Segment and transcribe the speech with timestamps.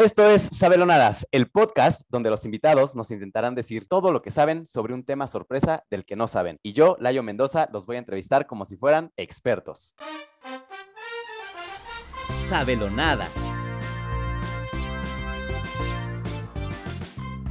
[0.00, 4.64] Esto es Sabelonadas, el podcast donde los invitados nos intentarán decir todo lo que saben
[4.64, 6.58] sobre un tema sorpresa del que no saben.
[6.62, 9.94] Y yo, Layo Mendoza, los voy a entrevistar como si fueran expertos.
[12.48, 13.28] Sabelonadas.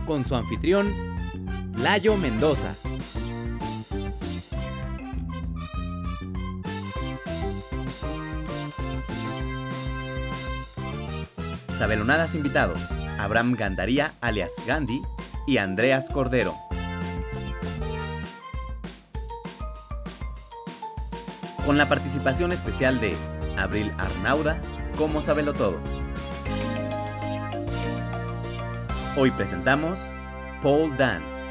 [0.08, 0.92] Con su anfitrión,
[1.78, 2.76] Layo Mendoza.
[11.80, 12.82] Sabelonadas invitados,
[13.20, 15.02] Abraham Gandaría alias Gandhi
[15.48, 16.54] y Andreas Cordero.
[21.66, 23.16] Con la participación especial de
[23.58, 24.62] Abril Arnauda,
[24.98, 25.80] como Sabelo Todo.
[29.16, 30.14] Hoy presentamos
[30.62, 31.49] Pole Dance.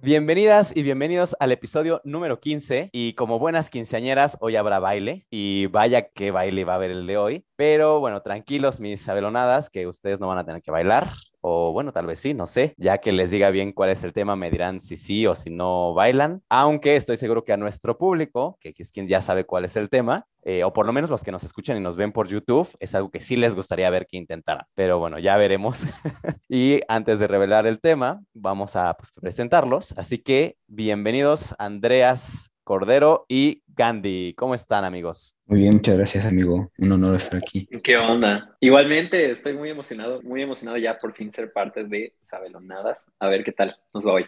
[0.00, 5.66] Bienvenidas y bienvenidos al episodio número 15 y como buenas quinceañeras hoy habrá baile y
[5.66, 9.88] vaya que baile va a haber el de hoy, pero bueno, tranquilos mis sabelonadas que
[9.88, 12.98] ustedes no van a tener que bailar o bueno, tal vez sí, no sé, ya
[12.98, 15.94] que les diga bien cuál es el tema, me dirán si sí o si no
[15.94, 19.76] bailan, aunque estoy seguro que a nuestro público, que es quien ya sabe cuál es
[19.76, 22.28] el tema, eh, o por lo menos los que nos escuchan y nos ven por
[22.28, 25.86] YouTube, es algo que sí les gustaría ver que intentaran, pero bueno, ya veremos.
[26.48, 33.24] y antes de revelar el tema, vamos a pues, presentarlos, así que bienvenidos Andreas Cordero
[33.28, 34.34] y Gandhi.
[34.36, 35.38] ¿Cómo están, amigos?
[35.46, 36.70] Muy bien, muchas gracias, amigo.
[36.76, 37.66] Un honor estar aquí.
[37.82, 38.58] ¿Qué onda?
[38.60, 43.06] Igualmente, estoy muy emocionado, muy emocionado ya por fin ser parte de Sabelonadas.
[43.20, 44.26] A ver qué tal nos va hoy.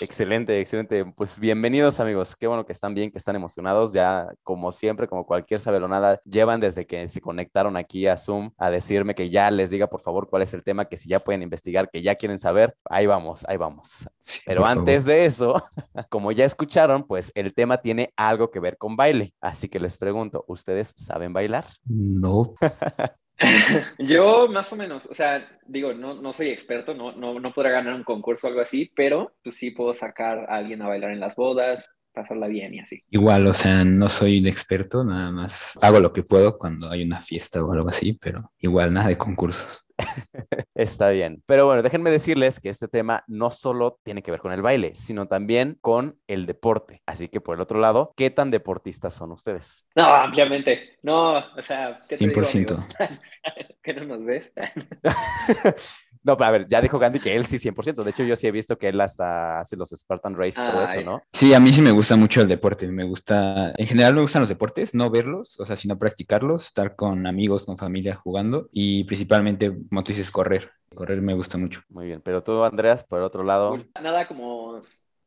[0.00, 1.04] Excelente, excelente.
[1.04, 2.36] Pues bienvenidos amigos.
[2.36, 3.92] Qué bueno que están bien, que están emocionados.
[3.92, 8.70] Ya como siempre, como cualquier sabelonada, llevan desde que se conectaron aquí a Zoom a
[8.70, 11.42] decirme que ya les diga por favor cuál es el tema, que si ya pueden
[11.42, 12.76] investigar, que ya quieren saber.
[12.84, 14.08] Ahí vamos, ahí vamos.
[14.46, 15.62] Pero antes de eso,
[16.10, 19.34] como ya escucharon, pues el tema tiene algo que ver con baile.
[19.40, 21.66] Así que les pregunto, ¿ustedes saben bailar?
[21.84, 22.54] No.
[23.98, 27.70] Yo más o menos, o sea, digo, no, no soy experto, no, no, no podrá
[27.70, 31.12] ganar un concurso o algo así, pero pues sí puedo sacar a alguien a bailar
[31.12, 33.02] en las bodas, pasarla bien y así.
[33.10, 37.04] Igual, o sea, no soy un experto, nada más hago lo que puedo cuando hay
[37.04, 39.87] una fiesta o algo así, pero igual nada de concursos.
[40.74, 41.42] Está bien.
[41.46, 44.94] Pero bueno, déjenme decirles que este tema no solo tiene que ver con el baile,
[44.94, 47.02] sino también con el deporte.
[47.06, 49.86] Así que por el otro lado, ¿qué tan deportistas son ustedes?
[49.94, 50.98] No, ampliamente.
[51.02, 52.52] No, o sea, ¿qué te 100%.
[52.52, 52.76] Digo,
[53.82, 54.52] ¿Que no nos ves?
[56.28, 58.02] No, pero a ver, ya dijo Gandhi que él sí 100%.
[58.02, 61.00] De hecho, yo sí he visto que él hasta hace los Spartan Race todo eso,
[61.02, 61.22] ¿no?
[61.32, 62.86] Sí, a mí sí me gusta mucho el deporte.
[62.88, 66.96] Me gusta, en general me gustan los deportes, no verlos, o sea, sino practicarlos, estar
[66.96, 70.70] con amigos, con familia jugando y principalmente, como tú dices, correr.
[70.94, 71.80] Correr me gusta mucho.
[71.88, 73.78] Muy bien, pero tú, Andreas, por otro lado.
[74.00, 74.80] Nada como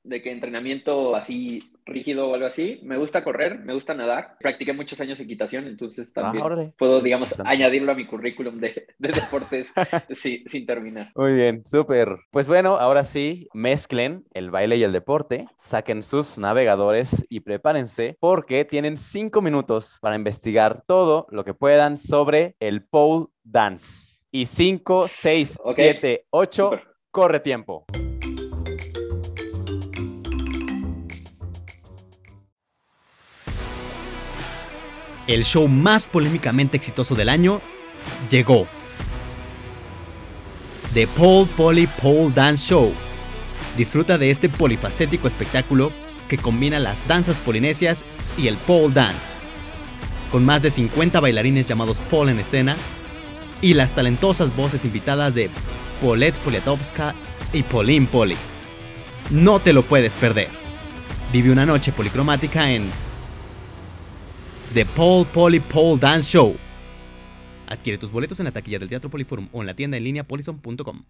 [0.03, 2.79] de que entrenamiento así rígido o algo así.
[2.83, 4.35] Me gusta correr, me gusta nadar.
[4.39, 9.09] Practiqué muchos años equitación, entonces también Ah, puedo, digamos, añadirlo a mi currículum de, de
[9.11, 9.71] deportes
[10.09, 11.11] sí, sin terminar.
[11.15, 12.17] Muy bien, súper.
[12.31, 18.17] Pues bueno, ahora sí, mezclen el baile y el deporte, saquen sus navegadores y prepárense
[18.19, 24.10] porque tienen cinco minutos para investigar todo lo que puedan sobre el pole dance.
[24.31, 25.75] Y cinco, seis, Ok.
[25.75, 26.87] siete, ocho, Súper.
[27.11, 27.85] corre tiempo.
[35.27, 37.61] el show más polémicamente exitoso del año
[38.29, 38.67] llegó.
[40.93, 42.91] The Pole Poly Pole Dance Show.
[43.77, 45.91] Disfruta de este polifacético espectáculo
[46.27, 48.03] que combina las danzas polinesias
[48.37, 49.31] y el pole dance.
[50.31, 52.75] Con más de 50 bailarines llamados pole en escena
[53.61, 55.49] y las talentosas voces invitadas de
[56.01, 57.13] Paulette Poliatowska
[57.53, 58.35] y Pauline Poli.
[59.29, 60.49] No te lo puedes perder.
[61.31, 62.89] Vive una noche policromática en
[64.73, 66.55] The Paul Poly Pole Dance Show.
[67.67, 70.23] Adquiere tus boletos en la taquilla del Teatro Poliforum o en la tienda en línea
[70.23, 71.03] polison.com.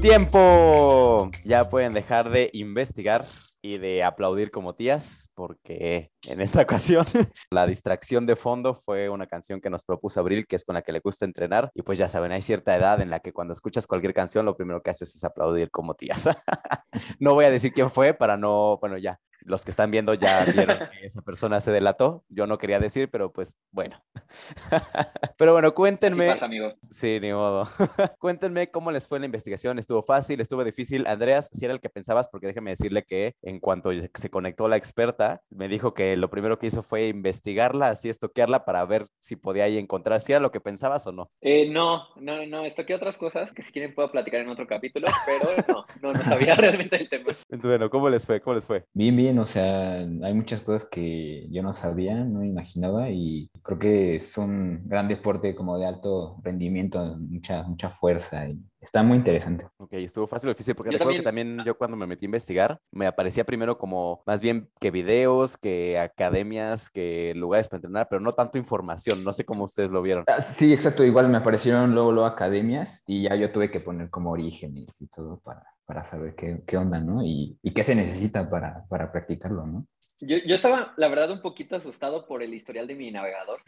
[0.00, 1.30] ¡Tiempo!
[1.44, 3.26] Ya pueden dejar de investigar
[3.64, 7.06] y de aplaudir como tías, porque en esta ocasión
[7.50, 10.82] la distracción de fondo fue una canción que nos propuso Abril, que es con la
[10.82, 11.70] que le gusta entrenar.
[11.72, 14.54] Y pues ya saben, hay cierta edad en la que cuando escuchas cualquier canción, lo
[14.54, 16.28] primero que haces es aplaudir como tías.
[17.18, 19.18] no voy a decir quién fue para no, bueno, ya.
[19.44, 22.24] Los que están viendo ya vieron que esa persona se delató.
[22.28, 24.02] Yo no quería decir, pero pues bueno.
[25.38, 26.28] pero bueno, cuéntenme.
[26.28, 26.72] pasa, amigo.
[26.90, 27.68] Sí, ni modo.
[28.18, 29.78] Cuéntenme cómo les fue la investigación.
[29.78, 30.40] ¿Estuvo fácil?
[30.40, 31.06] ¿Estuvo difícil?
[31.06, 34.76] Andreas, si era el que pensabas, porque déjeme decirle que en cuanto se conectó la
[34.76, 39.36] experta, me dijo que lo primero que hizo fue investigarla, así estoquearla para ver si
[39.36, 41.30] podía ahí encontrar si era lo que pensabas o no.
[41.42, 45.06] Eh, no, no, no, estoqué otras cosas que si quieren puedo platicar en otro capítulo,
[45.26, 47.32] pero no, no, no sabía realmente el tema.
[47.50, 48.40] Bueno, ¿cómo les fue?
[48.40, 48.84] ¿Cómo les fue?
[48.92, 49.33] Bien, bien.
[49.34, 54.16] Bien, o sea, hay muchas cosas que yo no sabía, no imaginaba y creo que
[54.16, 59.66] es un gran deporte como de alto rendimiento, mucha, mucha fuerza y está muy interesante.
[59.78, 62.78] Ok, estuvo fácil o difícil porque recuerdo que también yo cuando me metí a investigar
[62.92, 68.20] me aparecía primero como más bien que videos, que academias, que lugares para entrenar, pero
[68.20, 70.24] no tanto información, no sé cómo ustedes lo vieron.
[70.26, 74.10] Ah, sí, exacto, igual me aparecieron luego, luego academias y ya yo tuve que poner
[74.10, 77.24] como orígenes y todo para para saber qué, qué onda, ¿no?
[77.24, 79.86] Y, y, qué se necesita para, para practicarlo, ¿no?
[80.20, 83.60] Yo, yo, estaba, la verdad, un poquito asustado por el historial de mi navegador.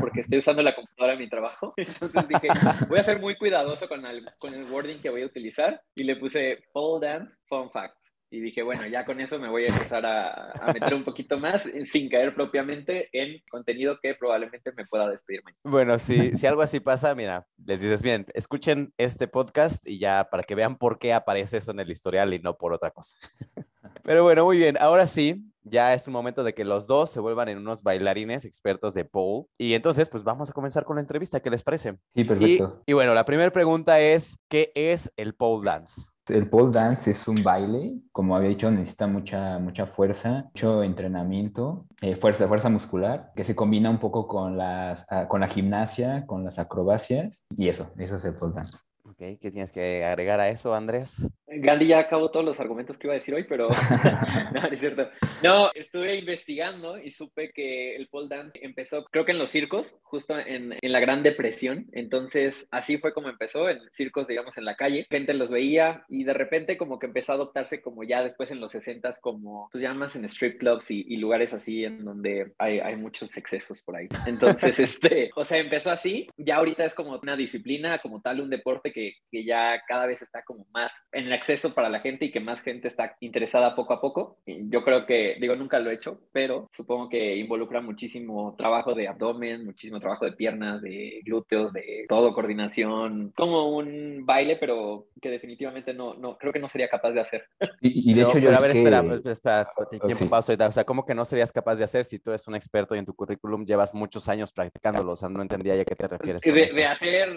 [0.00, 1.72] Porque estoy usando la computadora en mi trabajo.
[1.76, 2.48] Entonces dije,
[2.88, 5.80] voy a ser muy cuidadoso con el, con el wording que voy a utilizar.
[5.94, 8.05] Y le puse pole dance fun facts.
[8.28, 11.38] Y dije, bueno, ya con eso me voy a empezar a, a, meter un poquito
[11.38, 15.54] más, sin caer propiamente en contenido que probablemente me pueda despedirme.
[15.62, 20.28] Bueno, si, si algo así pasa, mira, les dices, miren, escuchen este podcast y ya
[20.30, 23.16] para que vean por qué aparece eso en el historial y no por otra cosa.
[24.02, 27.20] Pero bueno, muy bien, ahora sí, ya es un momento de que los dos se
[27.20, 29.46] vuelvan en unos bailarines expertos de pole.
[29.58, 31.96] Y entonces, pues vamos a comenzar con la entrevista, ¿qué les parece?
[32.14, 32.68] Sí, perfecto.
[32.86, 36.10] Y, y bueno, la primera pregunta es, ¿qué es el pole dance?
[36.28, 41.86] El pole dance es un baile, como había dicho, necesita mucha, mucha fuerza, mucho entrenamiento,
[42.00, 46.26] eh, fuerza, fuerza muscular, que se combina un poco con, las, uh, con la gimnasia,
[46.26, 48.78] con las acrobacias, y eso, eso es el pole dance.
[49.04, 51.28] Ok, ¿qué tienes que agregar a eso, Andrés?
[51.48, 53.68] Gandhi ya acabó todos los argumentos que iba a decir hoy, pero
[54.54, 55.08] no, es cierto.
[55.42, 59.94] No, estuve investigando y supe que el pole dance empezó, creo que en los circos,
[60.02, 61.86] justo en, en, la Gran Depresión.
[61.92, 65.06] Entonces, así fue como empezó, en circos, digamos, en la calle.
[65.10, 68.60] Gente los veía y de repente como que empezó a adoptarse como ya después en
[68.60, 72.80] los 60 como, pues llamas en strip clubs y, y lugares así en donde hay,
[72.80, 74.08] hay, muchos excesos por ahí.
[74.26, 76.26] Entonces, este, o sea, empezó así.
[76.36, 80.22] Ya ahorita es como una disciplina, como tal, un deporte que, que ya cada vez
[80.22, 83.74] está como más en el acceso para la gente y que más gente está interesada
[83.74, 84.38] poco a poco.
[84.46, 89.08] Yo creo que, digo, nunca lo he hecho, pero supongo que involucra muchísimo trabajo de
[89.08, 95.30] abdomen, muchísimo trabajo de piernas, de glúteos, de todo, coordinación, como un baile, pero que
[95.30, 97.44] definitivamente no, no creo que no sería capaz de hacer.
[97.80, 98.56] Y, y de no, hecho, yo.
[98.56, 98.78] a ver, que...
[98.78, 99.66] espera, espera, espera,
[100.06, 100.28] tiempo, sí.
[100.28, 100.56] pausa.
[100.66, 102.98] O sea, ¿cómo que no serías capaz de hacer si tú eres un experto y
[102.98, 105.12] en tu currículum llevas muchos años practicándolo?
[105.12, 106.42] O sea, no entendía ya a qué te refieres.
[106.42, 107.28] De, de hacer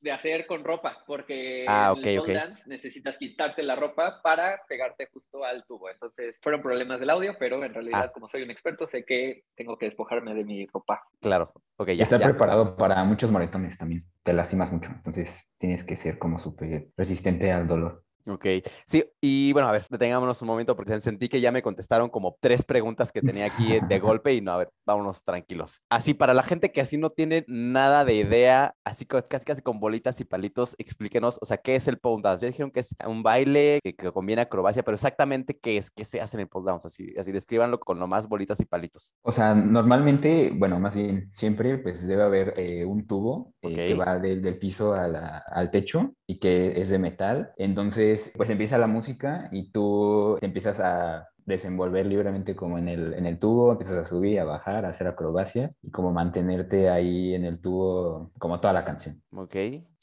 [0.00, 2.34] de hacer con ropa, porque ah, en el okay.
[2.34, 5.90] dance necesitas quitarte la ropa para pegarte justo al tubo.
[5.90, 8.12] Entonces, fueron problemas del audio, pero en realidad, Ah.
[8.12, 11.02] como soy un experto, sé que tengo que despojarme de mi ropa.
[11.20, 12.02] Claro, ok, Y ya.
[12.04, 12.26] estar ya.
[12.28, 14.04] preparado para muchos maratones también.
[14.22, 18.04] Te lastimas mucho, entonces tienes que ser como súper resistente al dolor.
[18.30, 18.46] Ok,
[18.86, 22.36] sí, y bueno, a ver, detengámonos un momento porque sentí que ya me contestaron como
[22.40, 25.80] tres preguntas que tenía aquí de golpe y no, a ver, vámonos tranquilos.
[25.90, 29.80] Así, para la gente que así no tiene nada de idea, así casi casi con
[29.80, 32.44] bolitas y palitos, explíquenos, o sea, ¿qué es el pole dance?
[32.46, 36.04] Ya dijeron que es un baile que, que combina acrobacia, pero exactamente qué es, qué
[36.04, 39.14] se hace en el pole dance, así, así descríbanlo con nomás bolitas y palitos.
[39.22, 43.74] O sea, normalmente, bueno, más bien siempre, pues debe haber eh, un tubo eh, Ok.
[43.74, 47.52] que va del, del piso a la- al techo y que es de metal.
[47.56, 53.14] Entonces, pues empieza la música y tú te empiezas a desenvolver libremente como en el,
[53.14, 57.34] en el tubo, empiezas a subir, a bajar, a hacer acrobacia y como mantenerte ahí
[57.34, 59.22] en el tubo como toda la canción.
[59.32, 59.54] Ok,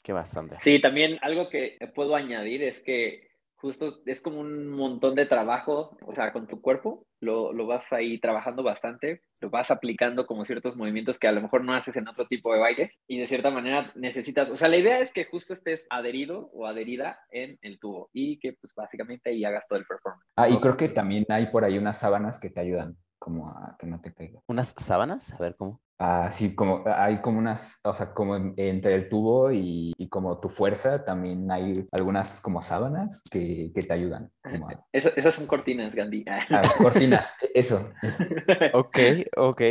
[0.02, 0.56] qué bastante.
[0.60, 5.96] Sí, también algo que puedo añadir es que justo es como un montón de trabajo,
[6.06, 10.44] o sea, con tu cuerpo, lo, lo vas ahí trabajando bastante, lo vas aplicando como
[10.44, 13.26] ciertos movimientos que a lo mejor no haces en otro tipo de bailes y de
[13.26, 17.58] cierta manera necesitas, o sea, la idea es que justo estés adherido o adherida en
[17.62, 20.26] el tubo y que pues básicamente ahí hagas todo el performance.
[20.36, 23.76] Ah, y creo que también hay por ahí unas sábanas que te ayudan como a
[23.78, 24.40] que no te caiga.
[24.46, 25.32] ¿Unas sábanas?
[25.32, 25.80] A ver, ¿cómo?
[26.00, 30.38] Así como hay como unas, o sea, como en- entre el tubo y, y como
[30.38, 34.30] tu fuerza, también hay algunas como sábanas que, que te ayudan.
[34.42, 36.24] Como a- Eso- esas son cortinas, Gandhi.
[36.28, 37.90] a cortinas, eso.
[38.02, 38.30] eso.
[38.74, 38.98] Ok,
[39.36, 39.62] ok.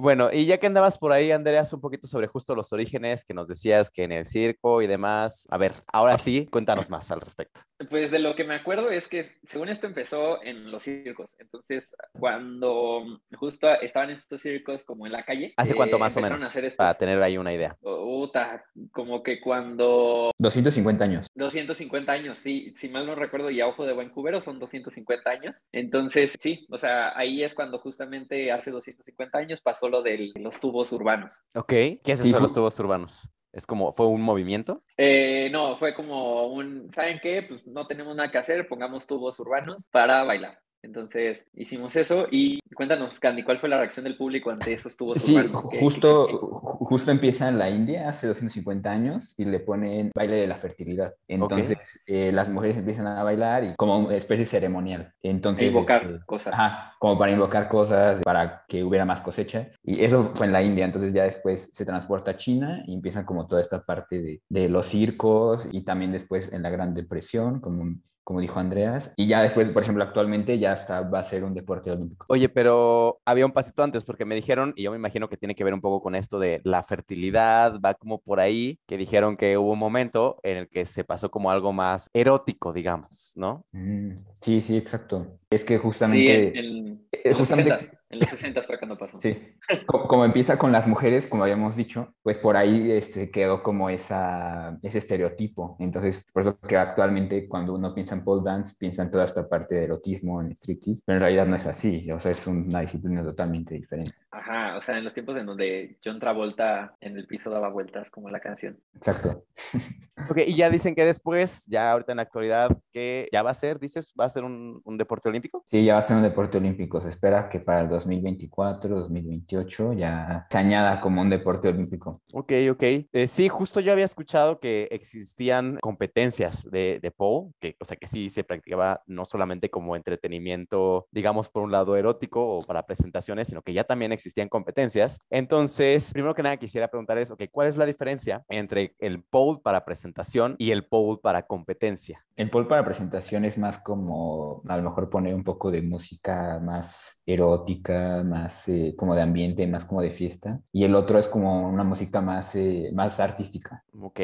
[0.00, 3.34] Bueno, y ya que andabas por ahí, Andreas, un poquito sobre justo los orígenes que
[3.34, 5.46] nos decías que en el circo y demás.
[5.50, 7.60] A ver, ahora sí, cuéntanos más al respecto.
[7.90, 11.36] Pues de lo que me acuerdo es que según esto empezó en los circos.
[11.38, 15.52] Entonces, cuando justo estaban estos circos como en la calle.
[15.58, 16.42] ¿Hace cuánto eh, más o menos?
[16.42, 17.76] a hacer estos- Para tener ahí una idea.
[17.82, 21.26] Uta, como que cuando 250 años.
[21.34, 25.30] 250 años, sí, si mal no recuerdo, y a ojo de buen cubero son 250
[25.30, 25.62] años.
[25.72, 30.58] Entonces, sí, o sea, ahí es cuando justamente hace 250 años pasó lo de los
[30.60, 31.42] tubos urbanos.
[31.54, 33.28] Ok, ¿qué es eso de los tubos urbanos?
[33.52, 34.76] ¿Es como, fue un movimiento?
[34.96, 37.42] Eh, no, fue como un, ¿saben qué?
[37.42, 40.60] Pues no tenemos nada que hacer, pongamos tubos urbanos para bailar.
[40.82, 45.20] Entonces hicimos eso y cuéntanos, Candy, ¿cuál fue la reacción del público ante esos tubos
[45.20, 45.64] Sí, urbanos?
[45.70, 46.38] ¿Qué- justo, qué- qué-
[46.86, 51.14] justo empieza en la India hace 250 años y le ponen baile de la fertilidad.
[51.28, 55.12] Entonces eh, las mujeres empiezan a bailar y como una especie ceremonial.
[55.22, 56.54] Entonces, invocar este, cosas.
[56.54, 59.68] Ajá, como para invocar cosas, para que hubiera más cosecha.
[59.84, 63.24] Y eso fue en la India, entonces ya después se transporta a China y empiezan
[63.26, 67.60] como toda esta parte de, de los circos y también después en la Gran Depresión,
[67.60, 69.12] como, como dijo Andreas.
[69.16, 72.26] Y ya después, por ejemplo, actualmente ya está, va a ser un deporte olímpico.
[72.28, 75.54] Oye, pero había un pasito antes porque me dijeron, y yo me imagino que tiene
[75.54, 79.36] que ver un poco con esto de la fertilidad, va como por ahí, que dijeron
[79.36, 83.64] que hubo un momento en el que se pasó como algo más erótico, digamos, ¿no?
[83.72, 85.38] Mm, sí, sí, exacto.
[85.50, 86.58] Es que sí, justamente...
[86.58, 89.20] en, en- eh, justamente- 60, en los 60 fue cuando pasó.
[89.20, 89.54] Sí,
[89.86, 93.88] Co- como empieza con las mujeres, como habíamos dicho, pues por ahí este, quedó como
[93.90, 95.76] esa, ese estereotipo.
[95.78, 99.48] Entonces, por eso que actualmente cuando uno piensa en pole dance, piensa en toda esta
[99.48, 102.80] parte de erotismo, en striptease, pero en realidad no es así, o sea, es una
[102.80, 104.12] disciplina totalmente diferente.
[104.32, 108.10] Ajá, o sea, en los tiempos en donde John Travolta en el piso daba vueltas
[108.10, 108.78] como la canción.
[108.94, 109.44] Exacto.
[110.28, 113.54] Ok, y ya dicen que después, ya ahorita en la actualidad, que ya va a
[113.54, 115.64] ser, dices, va a ser un, un deporte olímpico.
[115.70, 117.00] Sí, ya va a ser un deporte olímpico.
[117.00, 122.20] Se espera que para el 2024, 2028 ya se añada como un deporte olímpico.
[122.34, 122.82] Ok, ok.
[122.82, 127.96] Eh, sí, justo yo había escuchado que existían competencias de, de pole, que, o sea,
[127.96, 132.84] que sí se practicaba no solamente como entretenimiento, digamos, por un lado erótico o para
[132.84, 135.18] presentaciones, sino que ya también existían competencias.
[135.30, 139.60] Entonces, primero que nada quisiera preguntar es, ok, ¿cuál es la diferencia entre el pole
[139.62, 142.24] para presentación y el pole para competencia?
[142.36, 146.60] El pole para presentación es más como, a lo mejor poner un poco de música
[146.62, 150.60] más erótica, más eh, como de ambiente, más como de fiesta.
[150.72, 153.84] Y el otro es como una música más, eh, más artística.
[154.00, 154.20] Ok,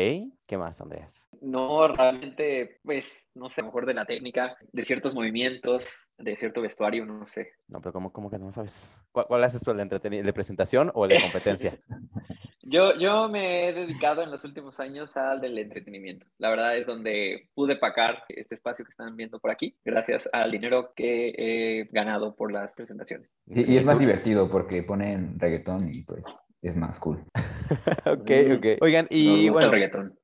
[0.47, 1.29] ¿qué más, Andreas?
[1.41, 6.37] No, realmente, pues, no sé, a lo mejor de la técnica, de ciertos movimientos, de
[6.37, 7.50] cierto vestuario, no sé.
[7.69, 8.99] No, pero ¿cómo, cómo que no sabes?
[9.12, 11.79] ¿Cuál, cuál haces tú, el de, de presentación o el de competencia?
[12.69, 16.26] Yo, yo me he dedicado en los últimos años al del entretenimiento.
[16.38, 20.50] La verdad es donde pude pagar este espacio que están viendo por aquí, gracias al
[20.50, 23.37] dinero que he ganado por las presentaciones.
[23.47, 26.25] Y, y es más divertido porque ponen reggaetón y pues
[26.63, 27.25] es más cool.
[28.07, 28.53] Ok, Mm.
[28.59, 28.67] ok.
[28.81, 29.73] Oigan, y bueno.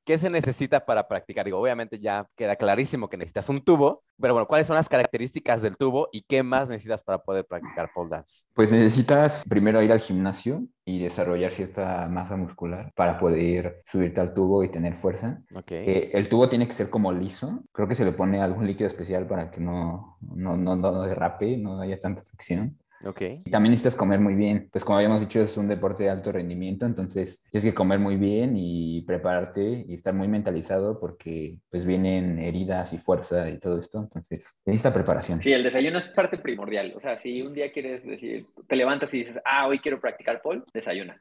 [0.05, 1.43] ¿qué se necesita para practicar?
[1.45, 5.61] Digo, obviamente ya queda clarísimo que necesitas un tubo, pero bueno, ¿cuáles son las características
[5.61, 8.43] del tubo y qué más necesitas para poder practicar pole dance?
[8.53, 14.33] Pues necesitas primero ir al gimnasio y desarrollar cierta masa muscular para poder subirte al
[14.33, 15.41] tubo y tener fuerza.
[15.53, 15.71] Ok.
[15.71, 17.63] Eh, el tubo tiene que ser como liso.
[17.73, 21.57] Creo que se le pone algún líquido especial para que no, no, no, no derrape,
[21.57, 22.77] no haya tanta fricción.
[23.05, 23.21] Ok.
[23.45, 24.69] Y también necesitas comer muy bien.
[24.71, 28.15] Pues como habíamos dicho, es un deporte de alto rendimiento, entonces tienes que comer muy
[28.15, 33.79] bien y prepararte y estar muy mentalizado porque pues vienen heridas y fuerza y todo
[33.79, 33.99] esto.
[33.99, 35.41] Entonces necesita preparación.
[35.41, 36.93] Sí, el desayuno es parte primordial.
[36.95, 40.41] O sea, si un día quieres decir, te levantas y dices, ah, hoy quiero practicar
[40.41, 41.13] pole, desayuna.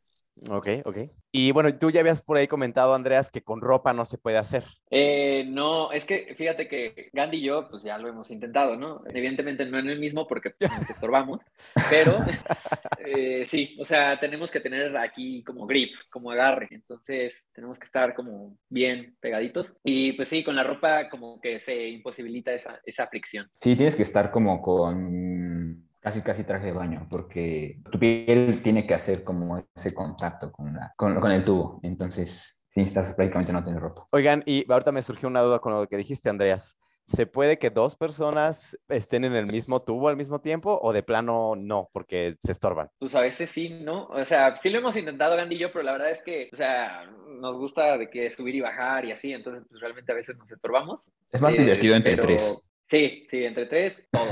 [0.50, 0.98] Ok, ok.
[1.30, 4.36] Y bueno, tú ya habías por ahí comentado, Andreas, que con ropa no se puede
[4.36, 4.64] hacer.
[4.90, 9.02] Eh, no, es que fíjate que Gandhi y yo, pues ya lo hemos intentado, ¿no?
[9.08, 11.40] Evidentemente no en el mismo porque pues, nos estorbamos,
[11.90, 12.18] pero
[12.98, 17.86] eh, sí, o sea, tenemos que tener aquí como grip, como agarre, entonces tenemos que
[17.86, 22.78] estar como bien pegaditos y pues sí, con la ropa como que se imposibilita esa,
[22.84, 23.50] esa fricción.
[23.58, 25.31] Sí, tienes que estar como con
[26.02, 30.74] casi casi traje de baño porque tu piel tiene que hacer como ese contacto con,
[30.74, 31.78] la, con, con el tubo.
[31.82, 34.06] Entonces, sí, necesitas prácticamente no tener ropa.
[34.10, 36.76] Oigan, y ahorita me surgió una duda con lo que dijiste, Andreas.
[37.04, 41.02] ¿Se puede que dos personas estén en el mismo tubo al mismo tiempo o de
[41.02, 42.90] plano no, porque se estorban?
[43.00, 44.06] Pues a veces sí, ¿no?
[44.06, 46.56] O sea, sí lo hemos intentado Gandhi y yo, pero la verdad es que, o
[46.56, 47.04] sea,
[47.40, 50.50] nos gusta de que subir y bajar y así, entonces pues realmente a veces nos
[50.52, 51.10] estorbamos.
[51.32, 52.62] Es más Eh, divertido entre pero- tres.
[52.92, 54.22] Sí, sí, entre tres, todo.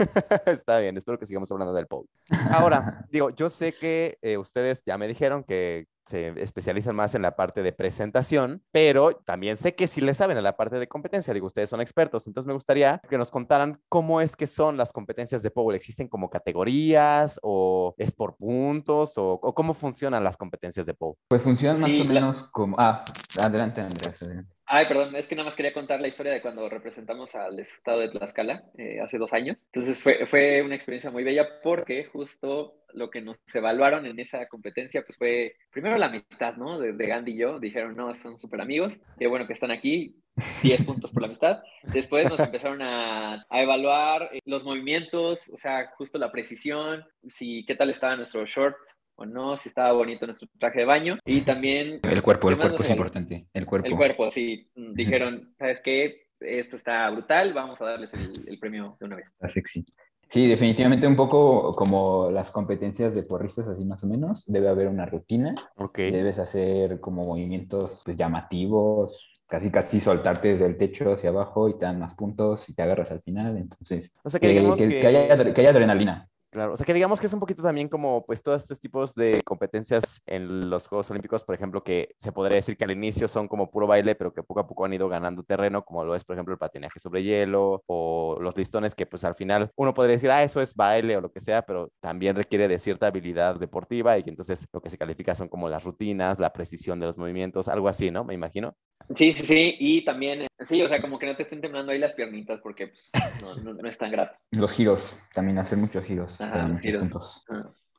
[0.46, 2.08] Está bien, espero que sigamos hablando del pole.
[2.50, 7.22] Ahora, digo, yo sé que eh, ustedes ya me dijeron que se especializan más en
[7.22, 10.88] la parte de presentación, pero también sé que sí le saben en la parte de
[10.88, 11.32] competencia.
[11.32, 14.92] Digo, ustedes son expertos, entonces me gustaría que nos contaran cómo es que son las
[14.92, 15.76] competencias de pole.
[15.76, 21.14] ¿Existen como categorías o es por puntos o, o cómo funcionan las competencias de pole?
[21.28, 22.74] Pues funcionan más Sí, o la- menos como...
[22.80, 23.04] Ah,
[23.40, 24.20] adelante, Andrés.
[24.22, 24.52] adelante.
[24.74, 28.00] Ay, perdón, es que nada más quería contar la historia de cuando representamos al estado
[28.00, 29.66] de Tlaxcala eh, hace dos años.
[29.66, 34.46] Entonces fue, fue una experiencia muy bella porque justo lo que nos evaluaron en esa
[34.46, 36.78] competencia pues fue primero la amistad, ¿no?
[36.78, 37.60] De, de Gandhi y yo.
[37.60, 38.98] Dijeron, no, son súper amigos.
[39.18, 40.16] Qué bueno que están aquí.
[40.62, 41.62] 10 puntos por la amistad.
[41.82, 47.66] Después nos empezaron a, a evaluar eh, los movimientos, o sea, justo la precisión, si
[47.66, 48.78] qué tal estaba nuestro short
[49.16, 51.18] o no, si estaba bonito nuestro traje de baño.
[51.24, 53.46] Y también El cuerpo, ¿Qué el cuerpo es importante.
[53.52, 53.86] El cuerpo.
[53.88, 54.68] el cuerpo, sí.
[54.74, 56.22] Mm, Dijeron, ¿sabes qué?
[56.40, 59.26] Esto está brutal, vamos a darles el, el premio de una vez.
[59.28, 59.84] Está sexy.
[60.28, 64.44] Sí, definitivamente un poco como las competencias de porristas, así más o menos.
[64.46, 65.54] Debe haber una rutina.
[65.76, 65.98] Ok.
[65.98, 71.78] Debes hacer como movimientos pues, llamativos, casi casi soltarte desde el techo hacia abajo y
[71.78, 73.56] te dan más puntos y te agarras al final.
[73.58, 75.00] Entonces, O sea que que, digamos que- que...
[75.00, 76.28] que haya, que haya adrenalina.
[76.52, 79.14] Claro, o sea que digamos que es un poquito también como pues todos estos tipos
[79.14, 83.26] de competencias en los Juegos Olímpicos, por ejemplo, que se podría decir que al inicio
[83.26, 86.14] son como puro baile, pero que poco a poco han ido ganando terreno, como lo
[86.14, 89.94] es, por ejemplo, el patinaje sobre hielo o los listones, que pues al final uno
[89.94, 93.06] podría decir, ah, eso es baile o lo que sea, pero también requiere de cierta
[93.06, 97.00] habilidad deportiva y que entonces lo que se califica son como las rutinas, la precisión
[97.00, 98.24] de los movimientos, algo así, ¿no?
[98.24, 98.76] Me imagino.
[99.16, 99.76] Sí, sí, sí.
[99.78, 102.88] Y también, sí, o sea, como que no te estén temblando ahí las piernitas porque
[102.88, 103.10] pues,
[103.42, 104.36] no, no, no es tan grato.
[104.52, 106.38] Los giros, también hacer muchos giros.
[106.42, 107.00] Ajá, para los muchos giros.
[107.02, 107.44] puntos.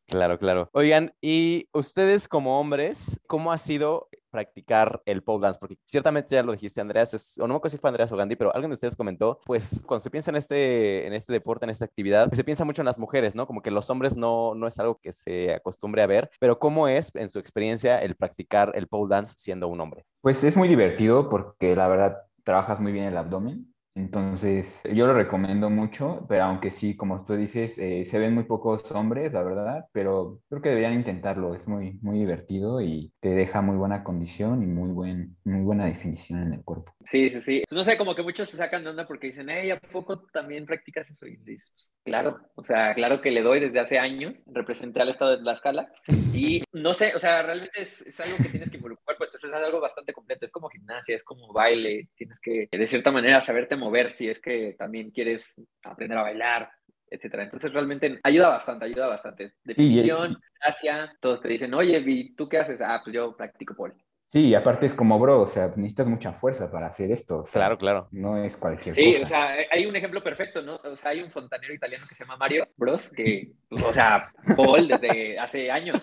[0.07, 0.69] Claro, claro.
[0.73, 5.59] Oigan, y ustedes como hombres, ¿cómo ha sido practicar el pole dance?
[5.59, 8.17] Porque ciertamente ya lo dijiste, Andreas, es, o no me acuerdo si fue Andreas o
[8.17, 11.65] Gandhi, pero alguien de ustedes comentó, pues cuando se piensa en este, en este deporte,
[11.65, 13.47] en esta actividad, pues, se piensa mucho en las mujeres, ¿no?
[13.47, 16.87] Como que los hombres no, no es algo que se acostumbre a ver, pero ¿cómo
[16.87, 20.05] es, en su experiencia, el practicar el pole dance siendo un hombre?
[20.21, 23.72] Pues es muy divertido porque la verdad trabajas muy bien el abdomen.
[23.95, 28.43] Entonces, yo lo recomiendo mucho, pero aunque sí, como tú dices, eh, se ven muy
[28.43, 31.53] pocos hombres, la verdad, pero creo que deberían intentarlo.
[31.53, 35.85] Es muy, muy divertido y te deja muy buena condición y muy, buen, muy buena
[35.85, 36.91] definición en el cuerpo.
[37.05, 37.63] Sí, sí, sí.
[37.71, 40.65] No sé, como que muchos se sacan de onda porque dicen, hey, ¿a poco también
[40.65, 41.27] practicas eso?
[41.27, 44.43] Y dices, pues, claro, o sea, claro que le doy desde hace años.
[44.47, 45.91] Representé al estado de Tlaxcala
[46.33, 49.51] y no sé, o sea, realmente es, es algo que tienes que involucrar, pues entonces
[49.51, 50.45] es algo bastante completo.
[50.45, 52.09] Es como gimnasia, es como baile.
[52.15, 56.69] Tienes que, de cierta manera, saberte mover si es que también quieres aprender a bailar,
[57.09, 57.43] etcétera.
[57.43, 59.53] Entonces realmente ayuda bastante, ayuda bastante.
[59.63, 62.81] Definición, gracia, todos te dicen, oye, ¿y tú qué haces?
[62.81, 63.93] Ah, pues yo practico pole.
[64.25, 67.39] Sí, y aparte es como, bro, o sea, necesitas mucha fuerza para hacer esto.
[67.41, 68.07] o sea, Claro, claro.
[68.11, 69.23] No es cualquier Sí, cosa.
[69.23, 70.77] o sea, hay un ejemplo perfecto, ¿no?
[70.83, 74.87] O sea, hay un fontanero italiano que se llama Mario Bros, que, o sea, Paul
[74.87, 75.97] desde hace años.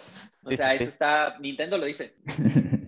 [0.44, 0.90] O Sí, sea, sí, eso sí.
[0.90, 2.14] está, Nintendo lo dice.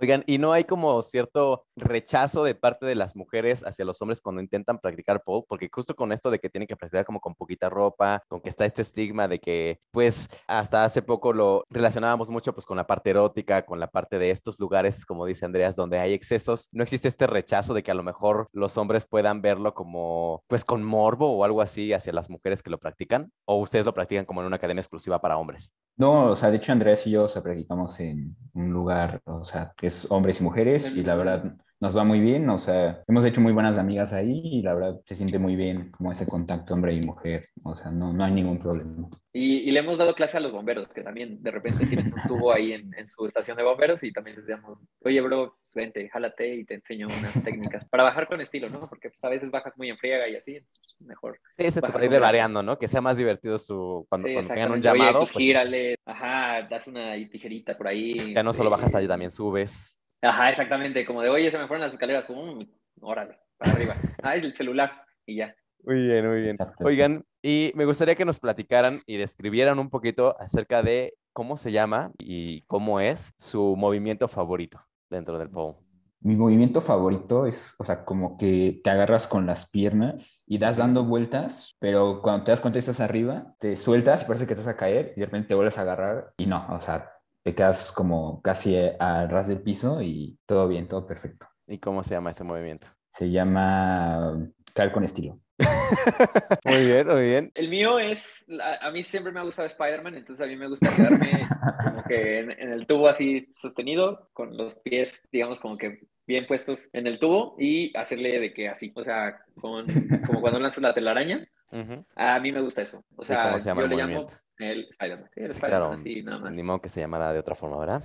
[0.00, 4.20] Oigan, ¿y no hay como cierto rechazo de parte de las mujeres hacia los hombres
[4.20, 5.44] cuando intentan practicar pole?
[5.48, 8.48] Porque justo con esto de que tienen que practicar como con poquita ropa, con que
[8.48, 12.86] está este estigma de que, pues, hasta hace poco lo relacionábamos mucho pues con la
[12.86, 16.68] parte erótica, con la parte de estos lugares, como dice Andreas, donde hay excesos.
[16.70, 20.64] ¿No existe este rechazo de que a lo mejor los hombres puedan verlo como, pues,
[20.64, 23.32] con morbo o algo así hacia las mujeres que lo practican?
[23.46, 25.72] ¿O ustedes lo practican como en una academia exclusiva para hombres?
[25.96, 29.44] No, o sea, de hecho Andrés y yo, o sea, practicamos en un lugar, o
[29.44, 33.02] sea, que es hombres y mujeres y la verdad nos va muy bien, o sea,
[33.06, 36.26] hemos hecho muy buenas amigas ahí y la verdad se siente muy bien como ese
[36.26, 39.08] contacto hombre y mujer, o sea, no, no hay ningún problema.
[39.32, 42.22] Y, y le hemos dado clase a los bomberos, que también de repente tienen un
[42.26, 46.08] tubo ahí en, en su estación de bomberos y también les decíamos, oye, bro, vente,
[46.08, 48.88] jálate y te enseño unas técnicas para bajar con estilo, ¿no?
[48.88, 50.58] Porque pues, a veces bajas muy en friega y así,
[50.98, 51.38] mejor.
[51.56, 52.78] Sí, ese Bajar para variando, ¿no?
[52.78, 54.88] Que sea más divertido su, cuando, Sí, cuando tengan un exactamente.
[54.88, 55.18] Oye, llamado.
[55.20, 58.34] pues, pues, gírale, ajá, das una tijerita por ahí.
[58.34, 59.97] Ya no solo bajas este, allí, también subes.
[60.22, 62.66] Ajá, exactamente, como de, oye, se me fueron las escaleras, como, "Mm,
[63.00, 63.94] órale, para arriba.
[64.22, 65.54] Ah, es el celular y ya.
[65.84, 66.50] Muy bien, muy bien.
[66.50, 71.56] Exacto, Oigan, y me gustaría que nos platicaran y describieran un poquito acerca de cómo
[71.56, 75.76] se llama y cómo es su movimiento favorito dentro del pole.
[76.20, 80.78] Mi movimiento favorito es, o sea, como que te agarras con las piernas y das
[80.78, 84.56] dando vueltas, pero cuando te das cuenta que estás arriba, te sueltas y parece que
[84.56, 87.08] te vas a caer y de repente te vuelves a agarrar y no, o sea,
[87.48, 91.46] te quedas como casi al ras del piso y todo bien, todo perfecto.
[91.66, 92.88] ¿Y cómo se llama ese movimiento?
[93.10, 95.40] Se llama caer con estilo.
[96.66, 97.50] Muy bien, muy bien.
[97.54, 100.68] El mío es, a, a mí siempre me ha gustado Spider-Man, entonces a mí me
[100.68, 101.48] gusta quedarme
[101.84, 106.46] como que en, en el tubo así sostenido, con los pies, digamos, como que bien
[106.46, 109.86] puestos en el tubo y hacerle de que así, o sea, con,
[110.26, 111.48] como cuando lanzas la telaraña.
[111.72, 112.04] Ujú.
[112.14, 113.02] A mí me gusta eso.
[113.16, 114.47] O sea, cómo se llama yo el le llamo movimiento?
[114.58, 115.30] El Spider-Man.
[115.34, 116.52] Sí, el Sí, Spider-Man, claro, así, nada más.
[116.52, 118.02] Ni modo que se llamara de otra forma, ¿verdad?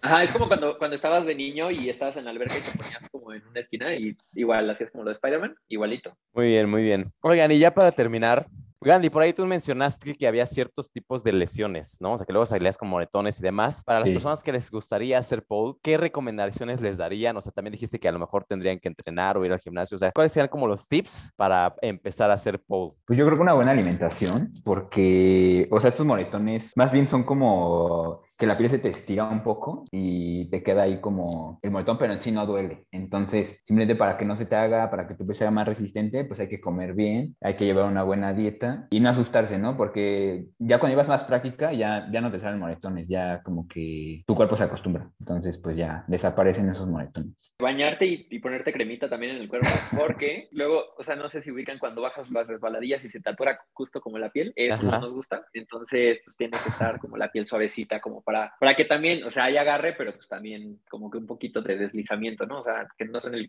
[0.00, 2.78] Ajá, es como cuando, cuando estabas de niño y estabas en la alberca y te
[2.78, 6.16] ponías como en una esquina y igual hacías como lo de Spider-Man, igualito.
[6.34, 7.12] Muy bien, muy bien.
[7.20, 8.46] Oigan, y ya para terminar,
[8.80, 12.12] Gandhi, por ahí tú mencionaste que había ciertos tipos de lesiones, ¿no?
[12.12, 13.82] O sea, que luego salías con moretones y demás.
[13.84, 14.14] Para las Sí.
[14.14, 17.36] personas que les gustaría hacer pole, ¿qué recomendaciones les darían?
[17.36, 19.96] O sea, también dijiste que a lo mejor tendrían que entrenar o ir al gimnasio.
[19.96, 22.92] O sea, ¿cuáles serían como los tips para empezar a hacer pole?
[23.04, 27.24] Pues yo creo que una buena alimentación, porque, o sea, estos moretones más bien son
[27.24, 31.72] como que la piel se te estira un poco y te queda ahí como el
[31.72, 32.86] moretón, pero en sí no duele.
[32.92, 36.24] Entonces, simplemente para que no se te haga, para que tu piel sea más resistente,
[36.24, 39.76] pues hay que comer bien, hay que llevar una buena dieta y no asustarse, ¿no?
[39.76, 44.22] Porque ya cuando llevas más práctica ya, ya no te salen moretones, ya como que
[44.26, 45.10] tu cuerpo se acostumbra.
[45.20, 47.54] Entonces, pues ya desaparecen esos moretones.
[47.60, 51.50] Bañarte y, ponerte cremita también en el cuerpo, porque luego, o sea, no sé si
[51.50, 55.00] ubican cuando bajas las resbaladillas y se te atora justo como la piel, eso no
[55.00, 55.44] nos gusta.
[55.52, 59.30] Entonces, pues tiene que estar como la piel suavecita, como para, para que también, o
[59.30, 62.60] sea, haya agarre, pero pues también como que un poquito de deslizamiento, ¿no?
[62.60, 63.48] O sea, que no son el...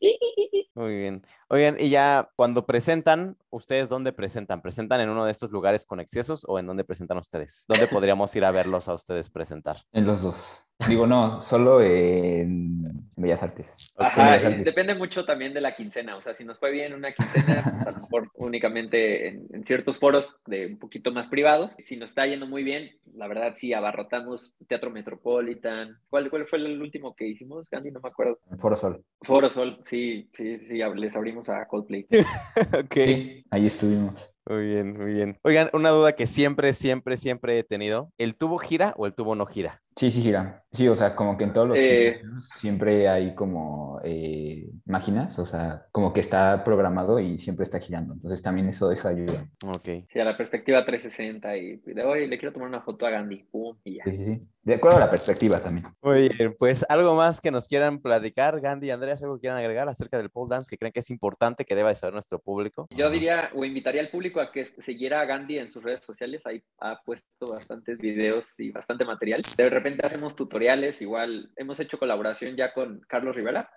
[0.75, 1.23] Muy bien.
[1.47, 4.61] Oigan, y ya cuando presentan, ¿ustedes dónde presentan?
[4.61, 7.65] ¿Presentan en uno de estos lugares con excesos o en dónde presentan ustedes?
[7.67, 9.77] ¿Dónde podríamos ir a verlos a ustedes presentar?
[9.91, 10.63] En los dos.
[10.87, 13.93] Digo, no, solo en Bellas Artes.
[13.97, 16.15] Ajá, depende mucho también de la quincena.
[16.15, 19.99] O sea, si nos fue bien una quincena, pues a lo mejor únicamente en, ciertos
[19.99, 21.73] foros de un poquito más privados.
[21.79, 25.97] Si nos está yendo muy bien, la verdad sí, abarrotamos Teatro Metropolitan.
[26.09, 27.91] ¿Cuál, cuál fue el último que hicimos, Gandhi?
[27.91, 28.39] No me acuerdo.
[28.57, 29.03] Foro Sol.
[29.21, 32.07] Foro Sol, sí, sí, sí, les abrimos a Coldplay.
[32.85, 33.45] ok.
[33.51, 34.31] ahí estuvimos.
[34.49, 35.37] Muy bien, muy bien.
[35.43, 38.11] Oigan, una duda que siempre, siempre, siempre he tenido.
[38.17, 39.83] ¿El tubo gira o el tubo no gira?
[39.99, 40.63] Sí, sí gira.
[40.71, 45.45] Sí, o sea, como que en todos los eh, siempre hay como eh, máquinas, o
[45.45, 48.13] sea, como que está programado y siempre está girando.
[48.13, 49.45] Entonces también eso, eso ayuda.
[49.65, 50.05] Ok.
[50.07, 53.43] Sí, a la perspectiva 360 y de hoy le quiero tomar una foto a Gandhi.
[53.51, 54.03] Pum, y ya.
[54.05, 54.47] Sí, sí, sí.
[54.61, 55.85] De acuerdo a la perspectiva también.
[56.01, 59.57] Muy bien, pues algo más que nos quieran platicar, Gandhi y Andreas, algo que quieran
[59.57, 62.39] agregar acerca del pole dance que creen que es importante que deba de saber nuestro
[62.39, 62.87] público.
[62.91, 66.45] Yo diría o invitaría al público a que siguiera a Gandhi en sus redes sociales.
[66.45, 69.41] Ahí ha puesto bastantes videos y bastante material.
[69.57, 73.69] De repente hacemos tutoriales, igual hemos hecho colaboración ya con Carlos Rivera.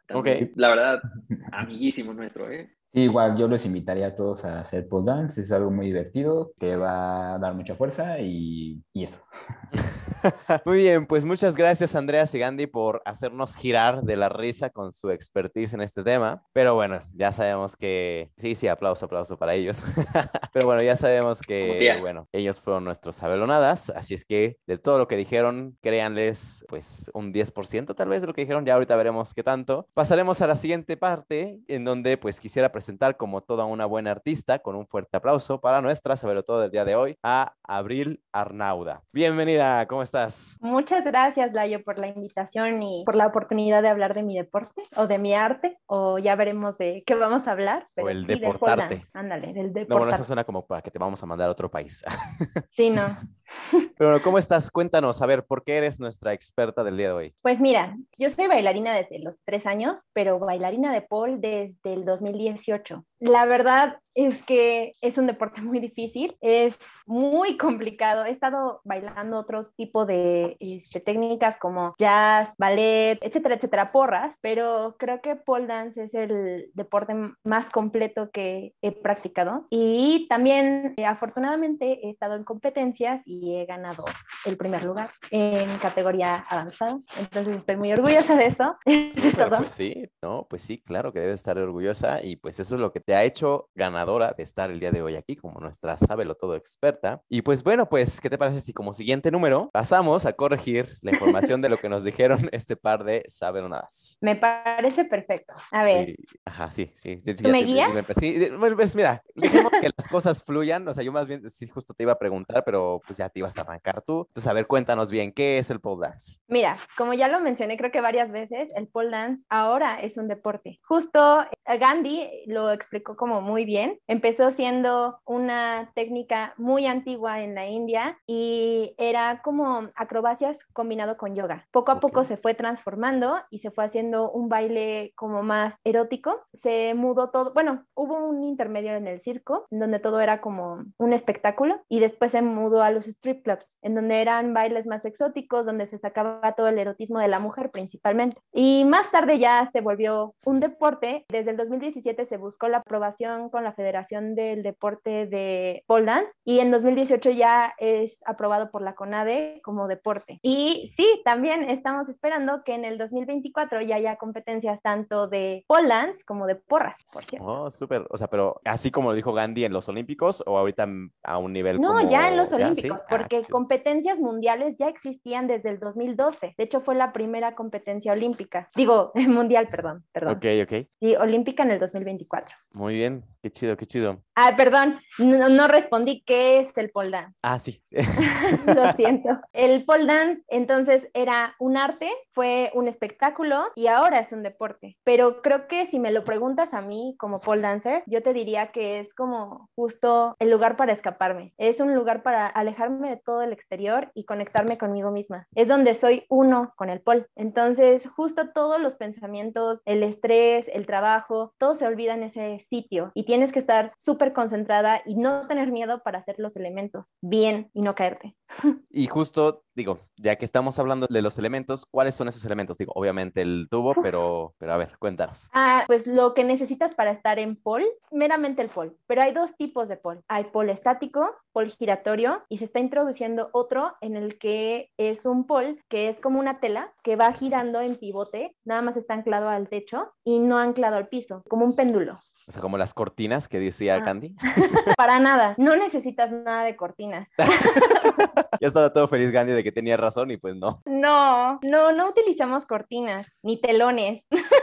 [0.56, 1.00] La verdad,
[1.52, 2.70] amiguísimo nuestro, ¿eh?
[2.92, 6.52] Sí, igual yo los invitaría a todos a hacer pole dance, es algo muy divertido,
[6.58, 9.24] que va a dar mucha fuerza y, y eso.
[10.64, 14.92] Muy bien, pues muchas gracias Andreas y Gandhi por hacernos girar de la risa con
[14.92, 16.42] su expertise en este tema.
[16.52, 19.82] Pero bueno, ya sabemos que sí, sí, aplauso, aplauso para ellos.
[20.52, 24.98] Pero bueno, ya sabemos que bueno, ellos fueron nuestros abelonadas, así es que de todo
[24.98, 28.96] lo que dijeron, créanles pues un 10% tal vez de lo que dijeron, ya ahorita
[28.96, 29.88] veremos qué tanto.
[29.94, 34.60] Pasaremos a la siguiente parte en donde pues quisiera presentar como toda una buena artista
[34.60, 39.02] con un fuerte aplauso para nuestra todo del día de hoy a Abril Arnauda.
[39.12, 40.11] Bienvenida, ¿cómo estás?
[40.60, 44.82] Muchas gracias, Layo, por la invitación y por la oportunidad de hablar de mi deporte
[44.96, 47.86] o de mi arte, o ya veremos de qué vamos a hablar.
[47.96, 49.06] o el deportarte.
[49.12, 49.88] Ándale, del deporte.
[49.88, 52.04] No, bueno, eso suena como para que te vamos a mandar a otro país.
[52.70, 53.16] sí, no.
[53.98, 54.70] Pero ¿cómo estás?
[54.70, 57.34] Cuéntanos, a ver, ¿por qué eres nuestra experta del día de hoy?
[57.42, 62.04] Pues mira, yo soy bailarina desde los tres años, pero bailarina de pole desde el
[62.04, 63.04] 2018.
[63.22, 68.24] La verdad es que es un deporte muy difícil, es muy complicado.
[68.24, 74.96] He estado bailando otro tipo de este, técnicas como jazz, ballet, etcétera, etcétera, porras, pero
[74.98, 79.66] creo que pole dance es el deporte más completo que he practicado.
[79.70, 84.04] Y también, eh, afortunadamente, he estado en competencias y he ganado
[84.44, 86.98] el primer lugar en categoría avanzada.
[87.18, 88.76] Entonces estoy muy orgullosa de eso.
[89.62, 92.92] Pues sí, no, pues sí, claro que debes estar orgullosa y pues eso es lo
[92.92, 96.34] que te ha hecho ganadora de estar el día de hoy aquí como nuestra sábelo
[96.34, 97.22] todo experta.
[97.28, 101.12] Y pues bueno, pues, ¿qué te parece si como siguiente número pasamos a corregir la
[101.12, 104.18] información de lo que nos dijeron este par de sabelonadas?
[104.20, 105.54] Me parece perfecto.
[105.70, 106.14] A ver.
[106.44, 107.16] ajá, sí, sí.
[107.16, 107.90] ¿Tú me guías?
[108.18, 110.86] Sí, pues mira, dejemos que las cosas fluyan.
[110.88, 113.40] O sea, yo más bien, sí, justo te iba a preguntar, pero pues ya te
[113.40, 114.26] ibas a arrancar tú.
[114.28, 116.40] Entonces, a ver, cuéntanos bien, ¿qué es el pole dance?
[116.48, 120.28] Mira, como ya lo mencioné creo que varias veces, el pole dance ahora es un
[120.28, 120.80] deporte.
[120.82, 123.98] Justo eh, Gandhi lo explicó como muy bien.
[124.06, 131.34] Empezó siendo una técnica muy antigua en la India y era como acrobacias combinado con
[131.34, 131.66] yoga.
[131.70, 136.42] Poco a poco se fue transformando y se fue haciendo un baile como más erótico.
[136.54, 141.12] Se mudó todo, bueno, hubo un intermedio en el circo donde todo era como un
[141.12, 145.66] espectáculo y después se mudó a los strip clubs en donde eran bailes más exóticos,
[145.66, 148.40] donde se sacaba todo el erotismo de la mujer principalmente.
[148.52, 151.24] Y más tarde ya se volvió un deporte.
[151.28, 156.34] Desde el 2017 se buscó la aprobación con la Federación del Deporte de Pole Dance
[156.44, 160.38] y en 2018 ya es aprobado por la CONADE como deporte.
[160.42, 165.88] Y sí, también estamos esperando que en el 2024 ya haya competencias tanto de pole
[165.88, 167.46] dance como de porras, por cierto.
[167.46, 168.06] Oh, súper.
[168.10, 170.86] O sea, pero así como lo dijo Gandhi en los Olímpicos o ahorita
[171.22, 175.70] a un nivel No, ya en los Olímpicos, ah, porque competencias mundiales ya existían desde
[175.70, 176.54] el 2012.
[176.58, 178.68] De hecho, fue la primera competencia olímpica.
[178.76, 180.34] Digo, mundial, perdón, perdón.
[180.34, 180.86] Ok, ok.
[181.00, 182.54] Sí, olímpica en el 2024.
[182.74, 184.22] Muy bien, qué chido, qué chido.
[184.34, 187.38] Ah, perdón, no, no respondí qué es el pole dance.
[187.42, 187.82] Ah, sí.
[187.84, 187.96] sí.
[188.74, 189.28] Lo siento.
[189.52, 194.96] El pole dance entonces era un arte, fue un espectáculo y ahora es un deporte.
[195.04, 198.72] Pero creo que si me lo preguntas a mí como pole dancer, yo te diría
[198.72, 201.52] que es como justo el lugar para escaparme.
[201.58, 205.46] Es un lugar para alejarme de todo el exterior y conectarme conmigo misma.
[205.54, 207.26] Es donde soy uno con el pole.
[207.36, 213.10] Entonces, justo todos los pensamientos, el estrés, el trabajo, todo se olvida en ese sitio
[213.14, 217.70] y tienes que estar súper concentrada y no tener miedo para hacer los elementos bien
[217.74, 218.36] y no caerte.
[218.94, 222.76] Y justo, digo, ya que estamos hablando de los elementos, ¿cuáles son esos elementos?
[222.76, 225.48] Digo, obviamente el tubo, pero, pero a ver, cuéntanos.
[225.54, 229.56] Ah, pues lo que necesitas para estar en pole, meramente el pole, pero hay dos
[229.56, 230.20] tipos de pole.
[230.28, 235.46] Hay pole estático, pole giratorio y se está introduciendo otro en el que es un
[235.46, 239.48] pole que es como una tela que va girando en pivote, nada más está anclado
[239.48, 242.18] al techo y no anclado al piso, como un péndulo.
[242.48, 244.04] O sea, como las cortinas que decía Ah.
[244.04, 244.34] Candy.
[244.96, 247.28] Para nada, no necesitas nada de cortinas.
[248.60, 250.82] ya estaba todo feliz Gandhi de que tenía razón y pues no.
[250.86, 254.26] No, no, no utilizamos cortinas ni telones,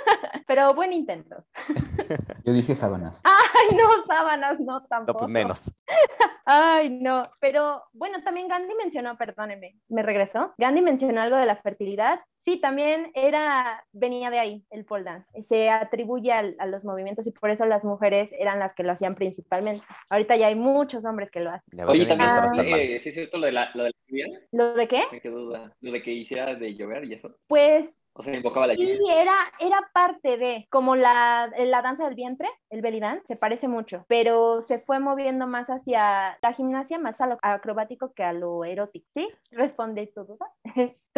[0.49, 1.45] pero buen intento.
[2.43, 3.21] Yo dije sábanas.
[3.23, 5.19] Ay, no, sábanas, no No, tampoco.
[5.19, 5.71] pues menos.
[6.45, 10.55] Ay, no, pero bueno, también Gandhi mencionó, perdóneme, me regresó.
[10.57, 12.21] Gandhi mencionó algo de la fertilidad.
[12.39, 15.43] Sí, también era, venía de ahí el pole dance.
[15.43, 18.93] Se atribuye al- a los movimientos y por eso las mujeres eran las que lo
[18.93, 19.85] hacían principalmente.
[20.09, 21.79] Ahorita ya hay muchos hombres que lo hacen.
[21.87, 22.49] Oye, también mal.
[22.79, 25.03] eh, sí es cierto lo de la, lo de la lluvia, ¿Lo de qué?
[25.11, 28.67] me quedó duda, lo de que hiciera de llover y eso, Pues o sea, invocaba
[28.67, 28.97] la lluvia.
[28.97, 33.37] Sí, era, era parte de, como la, la danza del vientre, el belly dance, se
[33.37, 38.23] parece mucho, pero se fue moviendo más hacia la gimnasia, más a lo acrobático que
[38.23, 39.07] a lo erótico.
[39.15, 39.29] ¿Sí?
[39.51, 40.51] Responde tu duda.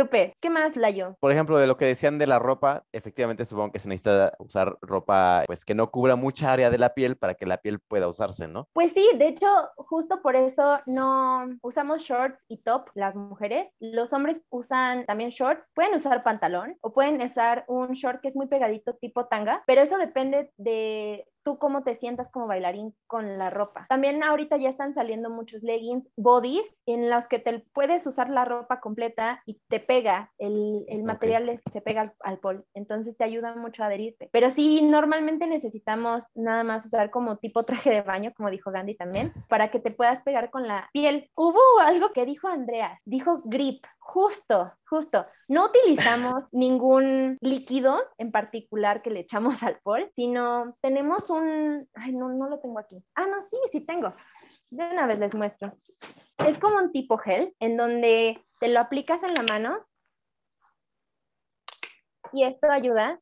[0.01, 0.33] Súper.
[0.39, 1.15] ¿Qué más, Layo?
[1.19, 4.79] Por ejemplo, de lo que decían de la ropa, efectivamente supongo que se necesita usar
[4.81, 8.07] ropa pues que no cubra mucha área de la piel para que la piel pueda
[8.07, 8.67] usarse, ¿no?
[8.73, 13.71] Pues sí, de hecho, justo por eso no usamos shorts y top las mujeres.
[13.79, 18.35] Los hombres usan también shorts, pueden usar pantalón o pueden usar un short que es
[18.35, 23.37] muy pegadito tipo tanga, pero eso depende de tú cómo te sientas como bailarín con
[23.37, 23.85] la ropa.
[23.89, 28.45] También ahorita ya están saliendo muchos leggings, bodies, en los que te puedes usar la
[28.45, 33.17] ropa completa y te pega, el, el material es- se pega al, al pol, entonces
[33.17, 34.29] te ayuda mucho a adherirte.
[34.31, 38.95] Pero sí, normalmente necesitamos nada más usar como tipo traje de baño, como dijo Gandhi
[38.95, 41.29] también, para que te puedas pegar con la piel.
[41.35, 43.83] Hubo algo que dijo Andreas, dijo grip.
[44.11, 45.25] Justo, justo.
[45.47, 51.87] No utilizamos ningún líquido en particular que le echamos al pol, sino tenemos un...
[51.93, 53.01] Ay, no, no lo tengo aquí.
[53.15, 54.13] Ah, no, sí, sí tengo.
[54.69, 55.77] De una vez les muestro.
[56.45, 59.87] Es como un tipo gel en donde te lo aplicas en la mano
[62.33, 63.21] y esto ayuda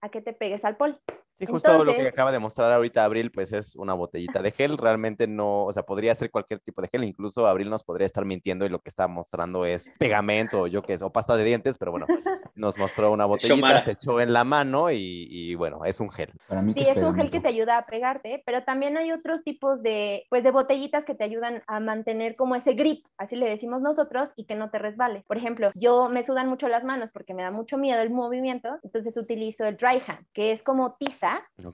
[0.00, 1.00] a que te pegues al pol.
[1.38, 4.78] Sí, justo lo que acaba de mostrar ahorita Abril, pues es una botellita de gel.
[4.78, 7.04] Realmente no, o sea, podría ser cualquier tipo de gel.
[7.04, 10.82] Incluso Abril nos podría estar mintiendo y lo que está mostrando es pegamento o yo
[10.82, 12.06] qué sé, o pasta de dientes, pero bueno,
[12.54, 16.32] nos mostró una botellita, se echó en la mano y, y bueno, es un gel.
[16.48, 19.12] Para mí que Sí, es un gel que te ayuda a pegarte, pero también hay
[19.12, 23.36] otros tipos de, pues, de botellitas que te ayudan a mantener como ese grip, así
[23.36, 25.24] le decimos nosotros, y que no te resbales.
[25.24, 28.78] Por ejemplo, yo me sudan mucho las manos porque me da mucho miedo el movimiento,
[28.82, 31.25] entonces utilizo el dry hand, que es como tiza,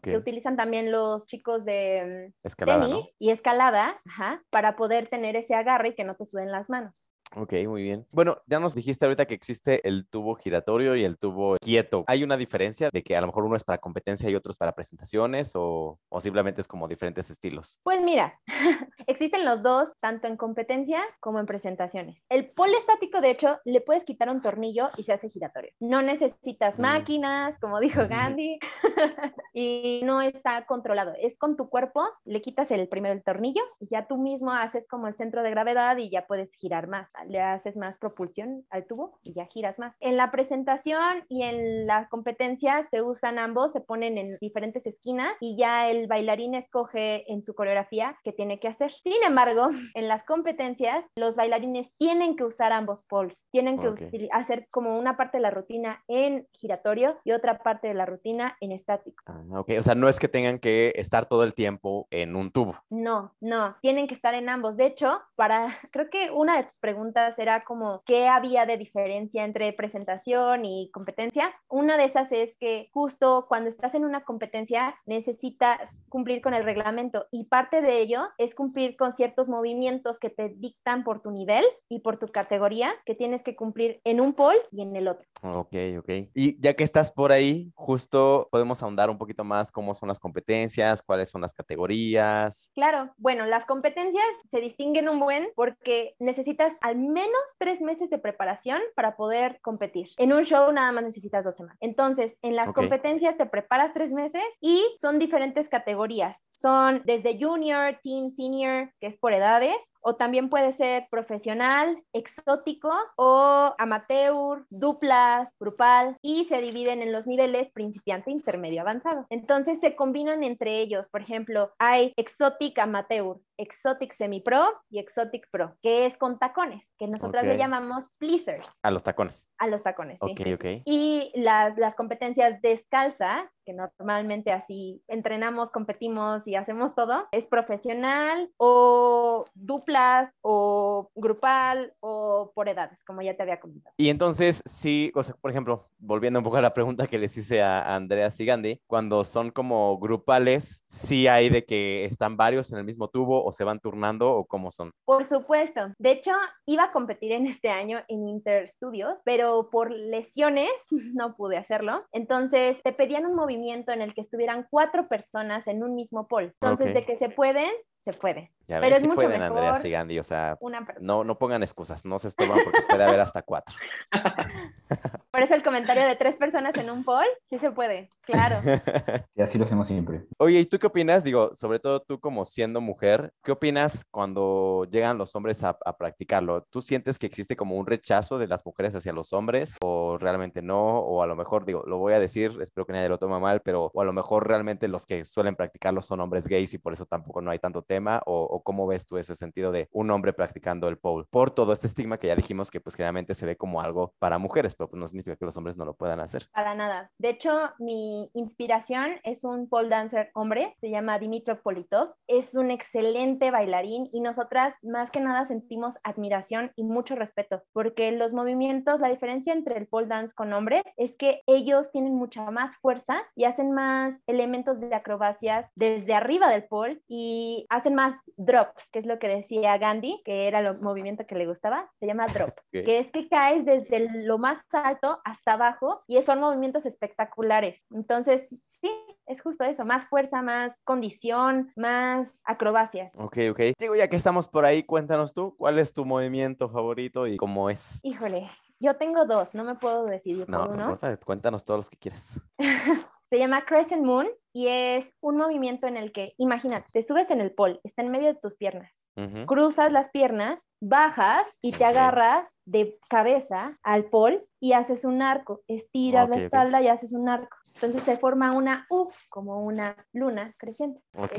[0.03, 3.09] Que utilizan también los chicos de mm, escalada, tenis ¿no?
[3.19, 7.13] y escalada, ajá, para poder tener ese agarre y que no te suden las manos.
[7.35, 8.07] Ok, muy bien.
[8.13, 12.05] Bueno, ya nos dijiste ahorita que existe el tubo giratorio y el tubo quieto.
[12.07, 14.59] ¿Hay una diferencia de que a lo mejor uno es para competencia y otro es
[14.59, 17.81] para presentaciones o, o simplemente es como diferentes estilos?
[17.83, 18.39] Pues mira,
[19.07, 22.23] existen los dos, tanto en competencia como en presentaciones.
[22.29, 25.73] El pole estático, de hecho, le puedes quitar un tornillo y se hace giratorio.
[25.81, 26.83] No necesitas Mm.
[26.83, 28.59] máquinas, como dijo Gandhi,
[29.55, 31.15] y no está controlado.
[31.21, 34.87] Es con tu cuerpo, le quitas el primero el tornillo y ya tú mismo haces
[34.89, 37.09] como el centro de gravedad y ya puedes girar más.
[37.29, 39.97] Le haces más propulsión al tubo y ya giras más.
[40.01, 45.35] En la presentación y en la competencia se usan ambos, se ponen en diferentes esquinas
[45.41, 48.93] y ya el bailarín escoge en su coreografía qué tiene que hacer.
[49.03, 54.01] Sin embargo, en las competencias, los bailarines tienen que usar ambos poles, tienen que Ok.
[54.01, 58.07] utili- hacer como una parte de la rutina en giratorio y otra parte de la
[58.07, 59.23] rutina en estático.
[59.27, 62.51] Ah, ok, o sea, no es que tengan que estar todo el tiempo en un
[62.53, 62.77] tubo.
[62.91, 64.77] No, no, tienen que estar en ambos.
[64.77, 68.79] De hecho, para, creo que una de tus preguntas preguntas era como qué había de
[68.79, 71.53] diferencia entre presentación y competencia.
[71.69, 76.65] Una de esas es que justo cuando estás en una competencia necesitas cumplir con el
[76.65, 81.31] reglamento y parte de ello es cumplir con ciertos movimientos que te dictan por tu
[81.31, 85.09] nivel y por tu categoría que tienes que cumplir en un pole y en el
[85.09, 85.27] otro.
[85.43, 86.11] Ok, ok.
[86.35, 90.21] Y ya que estás por ahí, justo podemos ahondar un poquito más cómo son las
[90.21, 92.71] competencias, cuáles son las categorías.
[92.75, 98.19] Claro, bueno, las competencias se distinguen un buen porque necesitas al menos tres meses de
[98.19, 100.09] preparación para poder competir.
[100.17, 101.79] En un show nada más necesitas dos semanas.
[101.81, 106.45] Entonces, en las competencias te preparas tres meses y son diferentes categorías.
[106.49, 112.93] Son desde junior, teen, senior, que es por edades, o también puede ser profesional, exótico
[113.17, 119.27] o amateur, duplas, grupal, y se dividen en los niveles principiante, intermedio, avanzado.
[119.31, 121.09] Entonces se combinan entre ellos.
[121.09, 127.07] Por ejemplo, hay exotic amateur, exotic semi-pro y exotic pro, que es con tacones, que
[127.09, 129.49] nosotras le llamamos pleasers A los tacones.
[129.59, 130.19] a los tacones.
[130.25, 130.53] sí, Ok, sí, sí.
[130.55, 130.65] ok.
[130.85, 138.51] Y las, las competencias descalza, que normalmente así entrenamos, competimos y hacemos todo, es profesional
[138.57, 143.95] o duplas o grupal o por edades, como ya te había comentado.
[143.97, 147.37] Y entonces, sí, o sea, por ejemplo, volviendo un poco a la pregunta que les
[147.37, 152.71] hice a a Andrea Sigandi, cuando son como grupales, sí hay de que están varios
[152.73, 154.93] en el mismo tubo o se van turnando o cómo son.
[155.05, 155.93] Por supuesto.
[155.99, 156.33] De hecho,
[156.67, 162.05] iba a competir en este año en Interstudios, pero por lesiones no pude hacerlo.
[162.13, 166.53] Entonces, te pedían un movimiento en el que estuvieran cuatro personas en un mismo pole.
[166.61, 168.53] Entonces, de que se pueden, se puede.
[168.67, 170.59] Ya Pero ves, es sí mucho pueden, Andrea mejor Sigandi, o sea,
[171.01, 173.77] no, no pongan excusas, no se estorban porque puede haber hasta cuatro.
[175.33, 178.57] Por eso el comentario de tres personas en un poll, sí se puede, claro.
[179.35, 180.27] Y así lo hacemos siempre.
[180.37, 181.25] Oye, ¿y tú qué opinas?
[181.25, 185.97] Digo, sobre todo tú como siendo mujer, ¿qué opinas cuando llegan los hombres a, a
[185.97, 186.67] practicarlo?
[186.69, 190.61] ¿Tú sientes que existe como un rechazo de las mujeres hacia los hombres o realmente
[190.61, 190.99] no?
[190.99, 193.63] O a lo mejor, digo, lo voy a decir, espero que nadie lo tome mal,
[193.63, 196.93] pero o a lo mejor realmente los que suelen practicarlo son hombres gays y por
[196.93, 200.11] eso tampoco no hay tanto tema o, o cómo ves tú ese sentido de un
[200.11, 201.27] hombre practicando el pole?
[201.31, 204.37] Por todo este estigma que ya dijimos que pues generalmente se ve como algo para
[204.37, 206.47] mujeres, pero pues no significa que los hombres no lo puedan hacer.
[206.53, 207.11] Para nada.
[207.19, 212.15] De hecho, mi inspiración es un pole dancer hombre, se llama Dimitrov Politov.
[212.27, 218.13] Es un excelente bailarín y nosotras más que nada sentimos admiración y mucho respeto, porque
[218.13, 222.51] los movimientos, la diferencia entre el pole dance con hombres es que ellos tienen mucha
[222.51, 228.15] más fuerza y hacen más elementos de acrobacias desde arriba del pole y hacen más
[228.37, 232.07] drops, que es lo que decía Gandhi, que era el movimiento que le gustaba, se
[232.07, 236.87] llama drop que es que caes desde lo más alto hasta abajo y son movimientos
[236.87, 237.81] espectaculares.
[237.91, 238.91] Entonces, sí,
[239.27, 243.13] es justo eso, más fuerza, más condición, más acrobacias.
[243.17, 243.61] Ok, ok.
[243.79, 247.71] Digo, ya que estamos por ahí, cuéntanos tú, ¿cuál es tu movimiento favorito y cómo
[247.71, 248.01] es?
[248.03, 251.91] Híjole, yo tengo dos, no me puedo decidir No, por no importa, cuéntanos todos los
[251.91, 252.41] que quieras.
[253.31, 257.41] Se llama Crescent Moon y es un movimiento en el que, imagínate, te subes en
[257.41, 259.02] el pole, está en medio de tus piernas,
[259.47, 265.61] Cruzas las piernas, bajas y te agarras de cabeza al pole y haces un arco,
[265.69, 267.57] estiras la espalda y haces un arco.
[267.75, 271.01] Entonces se forma una U, como una luna creciente.
[271.17, 271.39] Ok.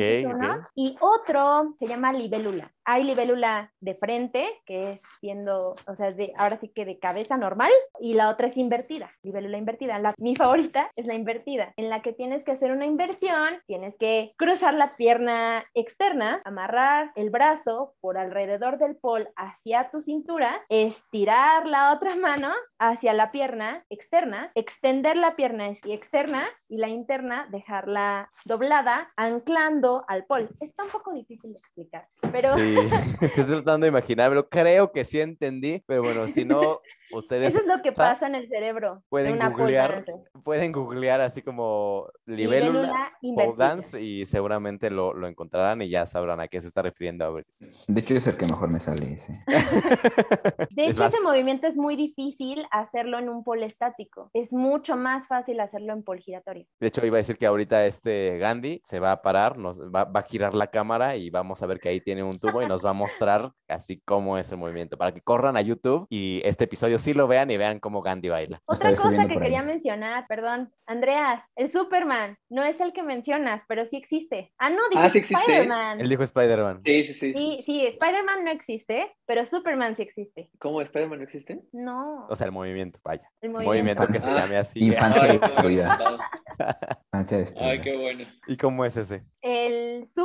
[0.76, 2.72] Y otro se llama libélula.
[2.86, 7.38] Hay libélula de frente, que es viendo, o sea, de, ahora sí que de cabeza
[7.38, 10.00] normal, y la otra es invertida, libélula invertida.
[10.00, 13.98] La, mi favorita es la invertida, en la que tienes que hacer una inversión, tienes
[13.98, 20.62] que cruzar la pierna externa, amarrar el brazo por alrededor del pol hacia tu cintura,
[20.70, 22.50] estirar la otra mano
[22.90, 30.04] hacia la pierna externa, extender la pierna ex- externa y la interna dejarla doblada, anclando
[30.08, 30.50] al pol.
[30.60, 32.76] Está un poco difícil de explicar, pero Sí,
[33.22, 34.50] estoy tratando de imaginármelo.
[34.50, 36.82] Creo que sí entendí, pero bueno, si no,
[37.14, 40.06] ustedes eso es lo que sa- pasa en el cerebro de pueden una googlear,
[40.44, 46.06] pueden googlear así como Libélula libélula pole dance y seguramente lo, lo encontrarán y ya
[46.06, 47.26] sabrán a qué se está refiriendo.
[47.26, 47.46] A ver.
[47.88, 49.34] De hecho, es el que mejor me sale ese.
[50.72, 54.30] De hecho, más, ese movimiento es muy difícil hacerlo en un pole estático.
[54.34, 56.66] Es mucho más fácil hacerlo en pole giratorio.
[56.80, 60.06] de hecho, iba a decir que ahorita este Gandhi se va a parar, nos va,
[60.06, 62.66] va a girar la cámara y vamos a ver que ahí tiene un tubo y
[62.66, 66.42] nos va a mostrar así cómo es el movimiento, para que corran a YouTube y
[66.44, 68.62] este episodio sí lo vean y vean cómo Gandhi baila.
[68.66, 73.86] Otra cosa que quería mencionar, perdón, Andreas, el Superman no es el que mencionas, pero
[73.86, 74.54] sí existe.
[74.58, 75.20] Ah, no, dije Ah, sí.
[75.20, 76.02] Spider-Man.
[76.02, 76.82] Él dijo Spider-Man.
[76.86, 77.34] Sí, sí, sí.
[77.38, 80.50] Sí, sí, Spider-Man no existe, pero Superman sí existe.
[80.60, 81.60] ¿Cómo Spider-Man no existe?
[81.72, 83.30] No, O sea, el movimiento, vaya.
[83.42, 84.08] el Movimiento, movimiento.
[84.08, 84.40] que se Ah.
[84.40, 84.84] llame así.
[84.84, 85.92] Infancia Ay, destruida.
[87.14, 87.82] Infancia Ay, destruida.
[87.82, 88.26] qué bueno.
[88.48, 89.24] ¿Y cómo es ese?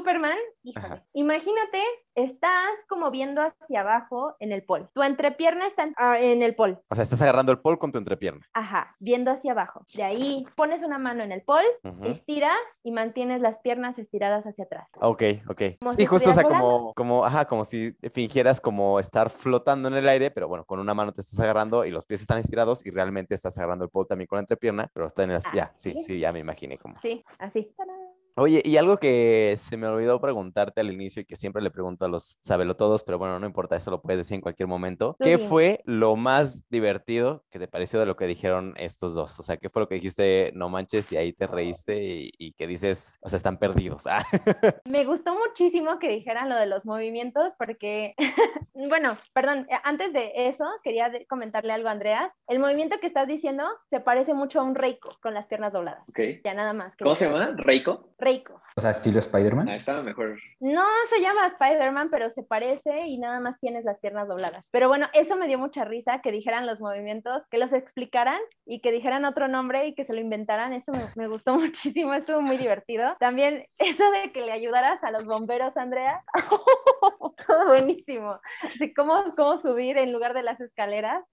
[0.09, 1.05] Superman, híjole, Ajá.
[1.13, 1.83] imagínate
[2.15, 4.89] estás como viendo hacia abajo en el pol.
[4.95, 6.81] Tu entrepierna está en, ah, en el pol.
[6.89, 8.41] O sea, estás agarrando el pol con tu entrepierna.
[8.55, 9.85] Ajá, viendo hacia abajo.
[9.95, 11.63] De ahí pones una mano en el pol,
[12.05, 14.89] estiras y mantienes las piernas estiradas hacia atrás.
[14.95, 15.63] Ok, ok.
[15.79, 19.89] Como Sí, si justo, o sea, como, como, ajá, como si fingieras como estar flotando
[19.89, 22.39] en el aire, pero bueno, con una mano te estás agarrando y los pies están
[22.39, 25.45] estirados y realmente estás agarrando el pol también con la entrepierna, pero está en las...
[25.45, 26.03] Ah, Ya, sí, ¿sí?
[26.03, 26.99] sí, ya me imaginé como...
[27.03, 27.73] Sí, así.
[27.77, 28.08] ¡Tarán!
[28.41, 32.05] Oye, y algo que se me olvidó preguntarte al inicio y que siempre le pregunto
[32.05, 35.17] a los sabelotodos, pero bueno, no importa, eso lo puedes decir en cualquier momento.
[35.19, 39.41] ¿Qué fue lo más divertido que te pareció de lo que dijeron estos dos?
[39.41, 42.53] O sea, ¿qué fue lo que dijiste, no manches, y ahí te reíste y, y
[42.53, 44.07] que dices, o sea, están perdidos?
[44.07, 44.23] Ah,
[44.85, 48.15] Me gustó muchísimo que dijeran lo de los movimientos porque,
[48.73, 52.31] bueno, perdón, eh, antes de eso quería comentarle algo a Andreas.
[52.47, 56.09] El movimiento que estás diciendo se parece mucho a un reiko con las piernas dobladas.
[56.09, 56.21] Ok.
[56.45, 56.97] Ya nada más.
[56.97, 57.55] ¿Cómo se llama?
[57.57, 58.09] ¿Reiko?
[58.29, 58.61] Reiko.
[58.79, 59.69] O sea, estilo Spider-Man.
[59.69, 60.39] Ah, estaba mejor.
[60.61, 64.69] No se llama Spider-Man, pero se parece y nada más tienes las piernas dobladas.
[64.71, 68.81] Pero bueno, eso me dio mucha risa, que dijeran los movimientos, que los explicaran y
[68.81, 70.73] que dijeran otro nombre y que se lo inventaran.
[70.73, 73.17] Eso me, me gustó muchísimo, estuvo muy divertido.
[73.19, 76.23] También eso de que le ayudaras a los bomberos, Andrea.
[77.47, 78.39] Todo buenísimo.
[78.63, 81.25] Así como cómo subir en lugar de las escaleras.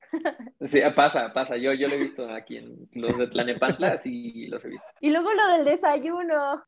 [0.62, 1.58] Sí, pasa, pasa.
[1.58, 4.88] Yo, yo lo he visto aquí en los de Tlanepantla, así los he visto.
[5.00, 6.64] Y luego lo del desayuno.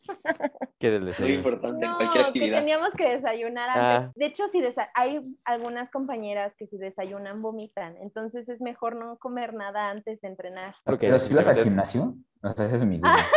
[0.80, 1.34] ¿Qué del Muy desayuno?
[1.36, 1.98] importante en No,
[2.34, 3.84] que teníamos que desayunar antes.
[3.84, 4.12] Ah.
[4.16, 9.18] De hecho, si desa- hay algunas compañeras que si desayunan vomitan, entonces es mejor no
[9.18, 10.76] comer nada antes de entrenar.
[10.84, 12.14] Porque Pero si vas al gimnasio,
[12.44, 13.16] o sea, esa es mi duda.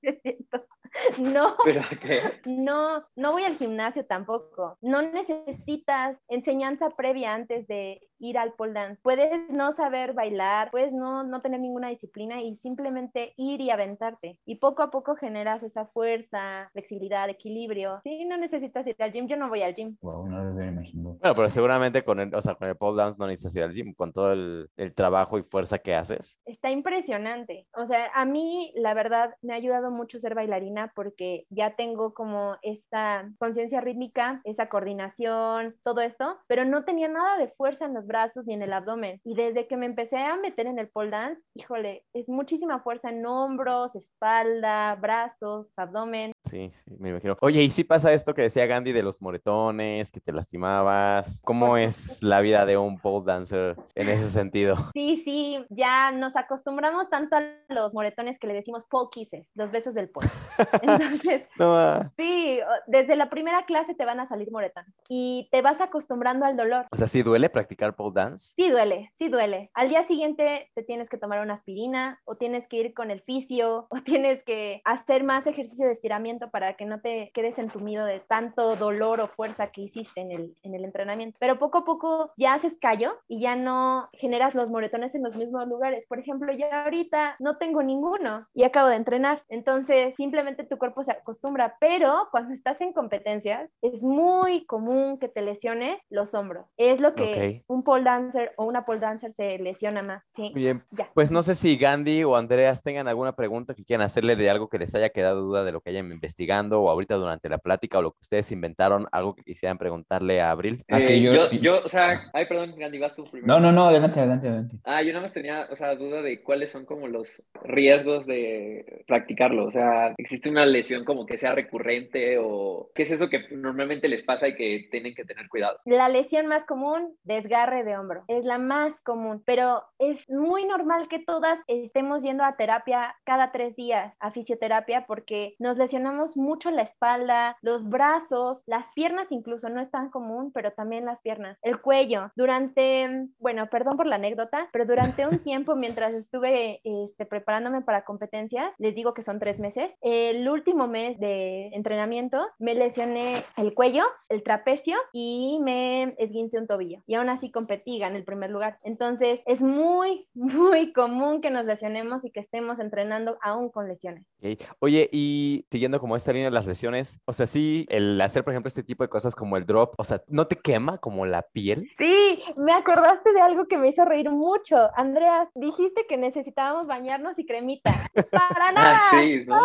[0.00, 0.66] Sí, es cierto.
[1.18, 2.40] No, Pero ¿qué?
[2.44, 4.78] no, no voy al gimnasio tampoco.
[4.80, 9.00] No necesitas enseñanza previa antes de ir al pole dance.
[9.02, 14.38] Puedes no saber bailar, puedes no, no tener ninguna disciplina y simplemente ir y aventarte.
[14.46, 18.00] Y poco a poco generas esa fuerza, flexibilidad, equilibrio.
[18.02, 19.26] Sí, no necesitas ir al gym.
[19.26, 19.96] Yo no voy al gym.
[20.00, 21.18] Wow, no lo imaginado.
[21.20, 23.72] Bueno, pero seguramente con el, o sea, con el pole dance no necesitas ir al
[23.72, 26.40] gym, con todo el, el trabajo y fuerza que haces.
[26.46, 27.66] Está impresionante.
[27.74, 32.14] O sea, a mí, la verdad, me ha ayudado mucho ser bailarina porque ya tengo
[32.14, 37.94] como esta conciencia rítmica, esa coordinación, todo esto, pero no tenía nada de fuerza en
[37.94, 39.20] los brazos ni en el abdomen.
[39.24, 43.10] Y desde que me empecé a meter en el pole dance, híjole, es muchísima fuerza
[43.10, 46.32] en hombros, espalda, brazos, abdomen.
[46.42, 47.36] Sí, sí, me imagino.
[47.40, 51.42] Oye, ¿y si pasa esto que decía Gandhi de los moretones, que te lastimabas?
[51.44, 54.76] ¿Cómo es la vida de un pole dancer en ese sentido?
[54.94, 59.70] Sí, sí, ya nos acostumbramos tanto a los moretones que le decimos pole kisses, los
[59.70, 60.28] besos del pole.
[60.82, 62.10] Entonces, No.
[62.16, 66.56] Sí, desde la primera clase te van a salir moretones y te vas acostumbrando al
[66.56, 66.86] dolor.
[66.90, 68.54] o sea, ¿sí duele practicar pole dance?
[68.56, 69.70] Sí duele, sí duele.
[69.74, 73.22] Al día siguiente te tienes que tomar una aspirina o tienes que ir con el
[73.22, 78.04] fisio o tienes que hacer más ejercicio de estiramiento para que no te quedes entumido
[78.04, 81.36] de tanto dolor o fuerza que hiciste en el, en el entrenamiento.
[81.40, 85.36] Pero poco a poco ya haces callo y ya no generas los moretones en los
[85.36, 86.04] mismos lugares.
[86.08, 89.42] Por ejemplo, ya ahorita no tengo ninguno y acabo de entrenar.
[89.48, 91.76] Entonces, simplemente tu cuerpo se acostumbra.
[91.80, 96.72] Pero cuando estás en competencias, es muy común que te lesiones los hombros.
[96.76, 100.24] Es lo que un pole dancer o una pole dancer se lesiona más.
[100.34, 100.82] Sí, bien.
[100.90, 101.08] ya.
[101.14, 104.68] Pues no sé si Gandhi o Andreas tengan alguna pregunta que quieran hacerle de algo
[104.68, 107.98] que les haya quedado duda de lo que hayan investigando o ahorita durante la plática
[107.98, 110.84] o lo que ustedes inventaron, algo que quisieran preguntarle a Abril.
[110.90, 113.52] Ah, que Eh, yo- yo, yo, o sea, ay, perdón, Gandhi, vas tú primero.
[113.52, 114.76] No, no, no, adelante, adelante, adelante.
[114.84, 119.04] Ah, yo nada más tenía, o sea, duda de cuáles son como los riesgos de
[119.06, 119.66] practicarlo.
[119.66, 124.06] O sea, ¿existe una lesión como que sea recurrente o qué es eso que normalmente
[124.06, 125.80] les pasa y que tienen que tener cuidado?
[125.84, 128.22] La lesión más común, desgarre de hombro.
[128.28, 133.50] Es la más común, pero es muy normal que todas estemos yendo a terapia cada
[133.50, 139.68] tres días, a fisioterapia, porque nos lesionamos mucho la espalda, los brazos, las piernas incluso,
[139.68, 142.30] no es tan común, pero también las piernas, el cuello.
[142.36, 148.04] Durante, bueno, perdón por la anécdota, pero durante un tiempo mientras estuve este, preparándome para
[148.04, 149.92] competencias, les digo que son tres meses,
[150.34, 156.66] el último mes de entrenamiento me lesioné el cuello, el trapecio y me esguince un
[156.66, 157.02] tobillo.
[157.06, 158.78] Y aún así competí, gané el primer lugar.
[158.82, 164.24] Entonces es muy, muy común que nos lesionemos y que estemos entrenando aún con lesiones.
[164.42, 164.60] Ok.
[164.80, 168.52] Oye, y siguiendo como esta línea de las lesiones, o sea, sí, el hacer, por
[168.52, 171.42] ejemplo, este tipo de cosas como el drop, o sea, ¿no te quema como la
[171.42, 171.88] piel?
[171.98, 174.90] Sí, me acordaste de algo que me hizo reír mucho.
[174.96, 177.92] Andreas, dijiste que necesitábamos bañarnos y cremita.
[178.30, 178.98] Para nada.
[179.00, 179.62] Ah, sí, ¿no?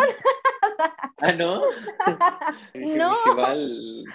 [1.22, 1.62] Ah, ¿no?
[2.74, 3.14] No.
[3.26, 4.06] Igual,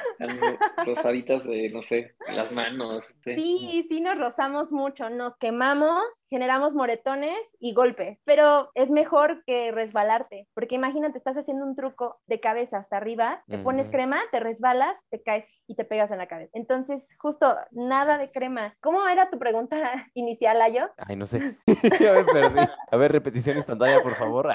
[0.86, 3.14] rosaditas de, no sé, las manos.
[3.22, 3.34] sí.
[3.34, 9.70] Sí, sí nos rozamos mucho, nos quemamos, generamos moretones y golpes, pero es mejor que
[9.70, 14.40] resbalarte, porque imagínate, estás haciendo un truco de cabeza hasta arriba, te pones crema, te
[14.40, 16.50] resbalas, te caes y te pegas en la cabeza.
[16.54, 18.74] Entonces, justo nada de crema.
[18.80, 19.76] ¿Cómo era tu pregunta
[20.14, 20.88] inicial, Ayo?
[21.06, 21.58] Ay, no sé.
[22.00, 22.60] ya me perdí.
[22.90, 24.48] A ver, repetición instantánea, por favor.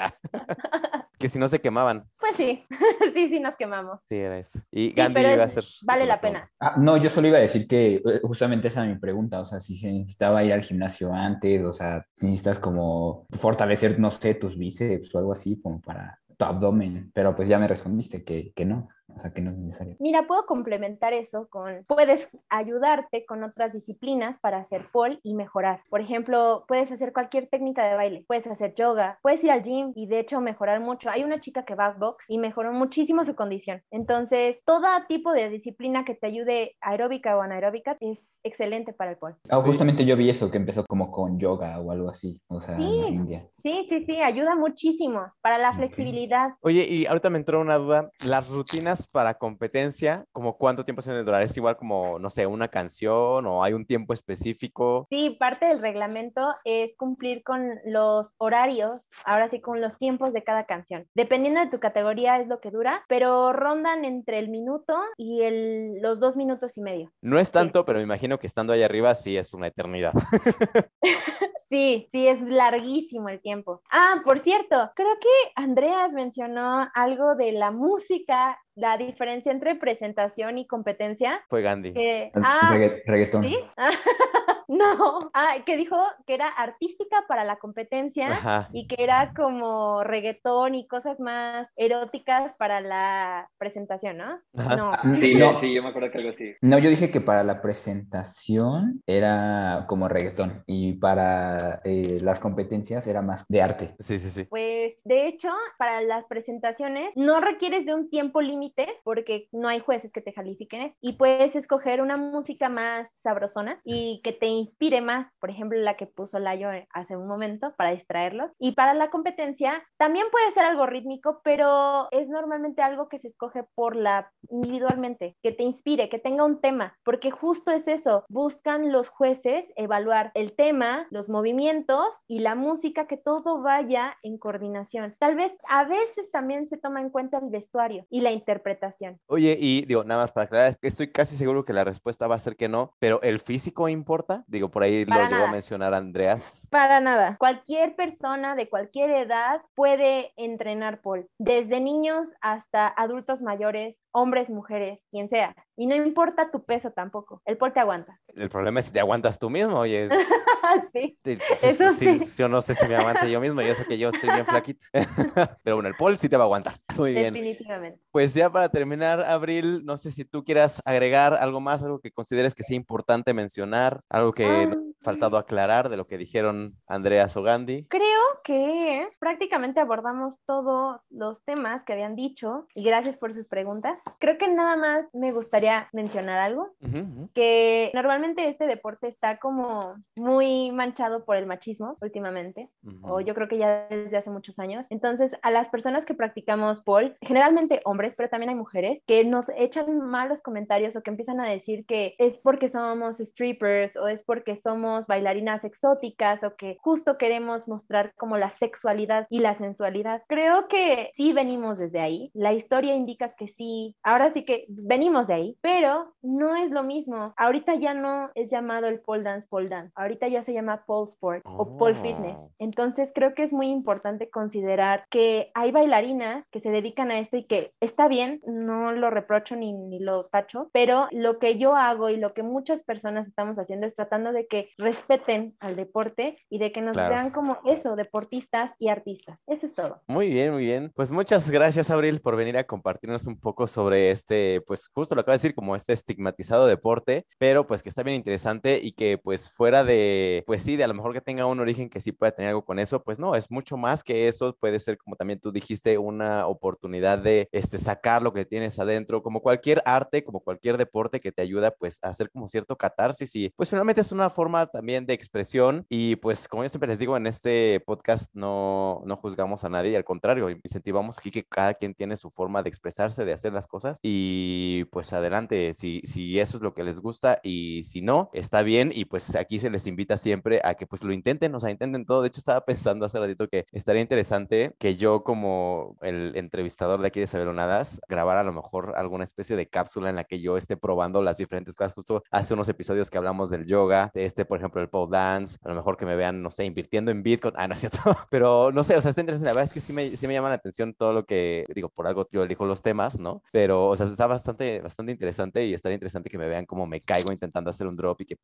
[1.20, 2.04] Que si no se quemaban.
[2.18, 2.64] Pues sí,
[3.14, 4.00] sí, sí nos quemamos.
[4.08, 4.58] Sí, era eso.
[4.72, 5.64] Y Sí, Gandhi pero iba a ser.
[5.82, 6.50] vale la pena.
[6.58, 9.46] Ah, no, yo solo iba a decir que eh, justamente esa es mi pregunta, o
[9.46, 14.10] sea, si se necesitaba ir al gimnasio antes, o sea, si necesitas como fortalecer, no
[14.10, 18.24] sé, tus bíceps o algo así, como para tu abdomen, pero pues ya me respondiste
[18.24, 19.96] que, que no, o sea, que no es necesario.
[19.98, 25.82] Mira, puedo complementar eso con, puedes ayudarte con otras disciplinas para hacer pole y mejorar.
[25.90, 29.92] Por ejemplo, puedes hacer cualquier técnica de baile, puedes hacer yoga, puedes ir al gym
[29.94, 31.10] y de hecho mejorar mucho.
[31.10, 33.82] Hay una chica que va a box y mejoró muchísimo su condición.
[33.90, 39.16] Entonces, todo tipo de disciplina que te ayude aeróbica o anaeróbica es excelente para el
[39.16, 39.36] pole.
[39.50, 42.74] Ah, justamente yo vi eso, que empezó como con yoga o algo así, o sea,
[42.76, 43.04] Sí.
[43.08, 43.48] en India.
[43.62, 45.76] Sí, sí, sí, ayuda muchísimo para la Ok.
[45.76, 46.50] flexibilidad.
[46.62, 48.10] Oye, y ahorita me entró una duda.
[48.28, 51.42] Las rutinas para competencia, ¿como cuánto tiempo se deben durar?
[51.42, 55.06] ¿Es igual como, no sé, una canción o hay un tiempo específico?
[55.10, 60.42] Sí, parte del reglamento es cumplir con los horarios, ahora sí con los tiempos de
[60.44, 61.06] cada canción.
[61.14, 66.00] Dependiendo de tu categoría es lo que dura, pero rondan entre el minuto y el-
[66.00, 67.12] los dos minutos y medio.
[67.20, 70.12] No es tanto, pero me imagino que estando ahí arriba sí es una eternidad.
[71.70, 73.80] Sí, sí, es larguísimo el tiempo.
[73.92, 80.58] Ah, por cierto, creo que Andreas mencionó algo de la música, la diferencia entre presentación
[80.58, 81.44] y competencia.
[81.48, 81.94] Fue Gandhi.
[82.34, 83.44] ah, reggaetón.
[83.44, 83.56] ¿Sí?
[84.70, 85.96] no, ah, que dijo
[86.26, 88.68] que era artística para la competencia Ajá.
[88.72, 94.38] y que era como reggaetón y cosas más eróticas para la presentación, ¿no?
[94.56, 94.76] Ajá.
[94.76, 94.92] No.
[94.92, 96.54] Ah, Sí, no, sí, yo me acuerdo que algo así.
[96.62, 103.06] no, yo dije que para la presentación era como reggaetón y para eh, las competencias
[103.06, 103.94] era más de arte.
[103.98, 104.44] Sí, sí, sí.
[104.44, 105.48] Pues de hecho,
[105.78, 110.32] para las presentaciones no requieres de un tiempo límite porque no hay jueces que te
[110.32, 115.78] califiquen y puedes escoger una música más sabrosona y que te inspire más, por ejemplo,
[115.78, 118.52] la que puso Layo hace un momento para distraerlos.
[118.58, 123.28] Y para la competencia también puede ser algo rítmico, pero es normalmente algo que se
[123.28, 128.24] escoge por la individualmente, que te inspire, que tenga un tema, porque justo es eso,
[128.28, 134.38] buscan los jueces evaluar el tema, los movimientos y la música, que todo vaya en
[134.38, 135.16] coordinación.
[135.18, 139.18] Tal vez a veces también se toma en cuenta el vestuario y la interpretación.
[139.26, 142.40] Oye, y digo, nada más para aclarar, estoy casi seguro que la respuesta va a
[142.40, 144.44] ser que no, pero ¿el físico importa?
[144.50, 146.66] Digo, por ahí Para lo llegó a mencionar Andreas.
[146.70, 147.36] Para nada.
[147.38, 155.06] Cualquier persona de cualquier edad puede entrenar pole, desde niños hasta adultos mayores, hombres, mujeres,
[155.12, 155.54] quien sea.
[155.80, 158.20] Y no importa tu peso tampoco, el pole te aguanta.
[158.28, 160.10] El problema es si te aguantas tú mismo, oye.
[160.92, 161.18] sí.
[161.24, 162.42] Eso sí, sí.
[162.42, 164.84] Yo no sé si me aguante yo mismo, yo sé que yo estoy bien flaquito.
[165.64, 166.74] Pero bueno, el Paul sí te va a aguantar.
[166.98, 167.32] Muy bien.
[167.32, 167.98] Definitivamente.
[168.12, 172.12] Pues ya para terminar, Abril, no sé si tú quieras agregar algo más, algo que
[172.12, 174.74] consideres que sea importante mencionar, algo que nos Ah.
[174.74, 177.86] ha faltado aclarar de lo que dijeron Andreas o Gandhi.
[177.86, 183.98] Creo que prácticamente abordamos todos los temas que habían dicho y gracias por sus preguntas.
[184.18, 187.30] Creo que nada más me gustaría mencionar algo, Ujú, ujú.
[187.34, 192.70] que normalmente este deporte está como muy manchado por el machismo últimamente,
[193.02, 193.20] o Ujú.
[193.20, 194.86] yo creo que ya desde hace muchos años.
[194.90, 199.46] Entonces, a las personas que practicamos pole, generalmente hombres, pero también hay mujeres, que nos
[199.56, 204.22] echan malos comentarios o que empiezan a decir que es porque somos strippers o es
[204.22, 210.22] porque somos bailarinas exóticas o que justo queremos mostrar como la sexualidad y la sensualidad.
[210.28, 212.30] Creo que sí venimos desde ahí.
[212.34, 213.96] La historia indica que sí.
[214.02, 217.32] Ahora sí que venimos de ahí, pero no es lo mismo.
[217.36, 219.92] Ahorita ya no es llamado el pole dance, pole dance.
[219.94, 222.36] Ahorita ya se llama pole sport o pole fitness.
[222.38, 222.50] Oh.
[222.58, 227.36] Entonces creo que es muy importante considerar que hay bailarinas que se dedican a esto
[227.36, 231.74] y que está bien, no lo reprocho ni, ni lo tacho, pero lo que yo
[231.76, 236.38] hago y lo que muchas personas estamos haciendo es tratando de que respeten al deporte
[236.48, 237.14] y de que nos Claro.
[237.14, 239.38] vean como eso, deportistas y artistas.
[239.46, 240.00] Eso es todo.
[240.06, 240.92] Muy bien, muy bien.
[240.94, 245.22] Pues muchas gracias, Abril, por venir a compartirnos un poco sobre este, pues justo lo
[245.22, 249.50] acabas decir como este estigmatizado deporte, pero pues que está bien interesante y que pues
[249.50, 252.32] fuera de, pues sí, de a lo mejor que tenga un origen que sí pueda
[252.32, 255.40] tener algo con eso, pues no, es mucho más que eso, puede ser como también
[255.40, 260.40] tú dijiste, una oportunidad de este, sacar lo que tienes adentro, como cualquier arte, como
[260.40, 264.12] cualquier deporte que te ayuda pues a hacer como cierto catarsis y pues finalmente es
[264.12, 268.34] una forma también de expresión y pues como yo siempre les digo en este podcast
[268.34, 272.62] no, no juzgamos a nadie, al contrario, incentivamos aquí que cada quien tiene su forma
[272.62, 275.29] de expresarse, de hacer las cosas y pues adelante,
[275.74, 279.36] si, si eso es lo que les gusta y si no, está bien y pues
[279.36, 282.22] aquí se les invita siempre a que pues lo intenten, o sea, intenten todo.
[282.22, 287.08] De hecho, estaba pensando hace ratito que estaría interesante que yo como el entrevistador de
[287.08, 290.56] aquí de Sabelonadas grabara a lo mejor alguna especie de cápsula en la que yo
[290.56, 291.94] esté probando las diferentes cosas.
[291.94, 295.68] Justo hace unos episodios que hablamos del yoga, este, por ejemplo, el pole dance, a
[295.68, 297.54] lo mejor que me vean, no sé, invirtiendo en Bitcoin.
[297.56, 298.00] Ah, no es cierto,
[298.30, 299.46] pero no sé, o sea, está interesante.
[299.46, 301.88] La verdad es que sí me, sí me llama la atención todo lo que, digo,
[301.88, 303.42] por algo yo elijo los temas, ¿no?
[303.52, 307.00] Pero, o sea, está bastante, bastante interesante y estaría interesante que me vean cómo me
[307.00, 308.36] caigo intentando hacer un drop y que,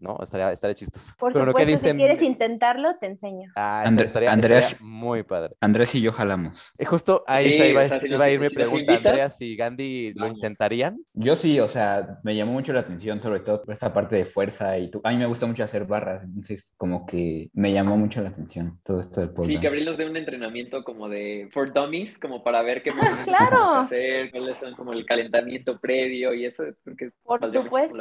[0.00, 0.16] ¿no?
[0.22, 1.14] Estaría, estaría chistoso.
[1.18, 1.92] Por pero supuesto, dicen...
[1.92, 3.50] si quieres intentarlo, te enseño.
[3.56, 5.54] Ah, estaría, Andrés, muy padre.
[5.60, 6.72] Andrés y yo jalamos.
[6.78, 10.98] Y justo ahí iba, iba, a ir mi pregunta, Andreas y Gandhi, ¿lo intentarían?
[11.14, 14.24] Yo sí, o sea, me llamó mucho la atención, sobre todo por esta parte de
[14.24, 15.00] fuerza y tú.
[15.04, 18.78] A mí me gusta mucho hacer barras, entonces como que me llamó mucho la atención
[18.84, 22.18] todo esto del pole Sí, que Gabriel nos dé un entrenamiento como de for dummies,
[22.18, 23.74] como para ver qué podemos claro.
[23.74, 26.64] hacer, cuáles son como el calentamiento previo y eso.
[26.84, 27.98] Porque por supuesto.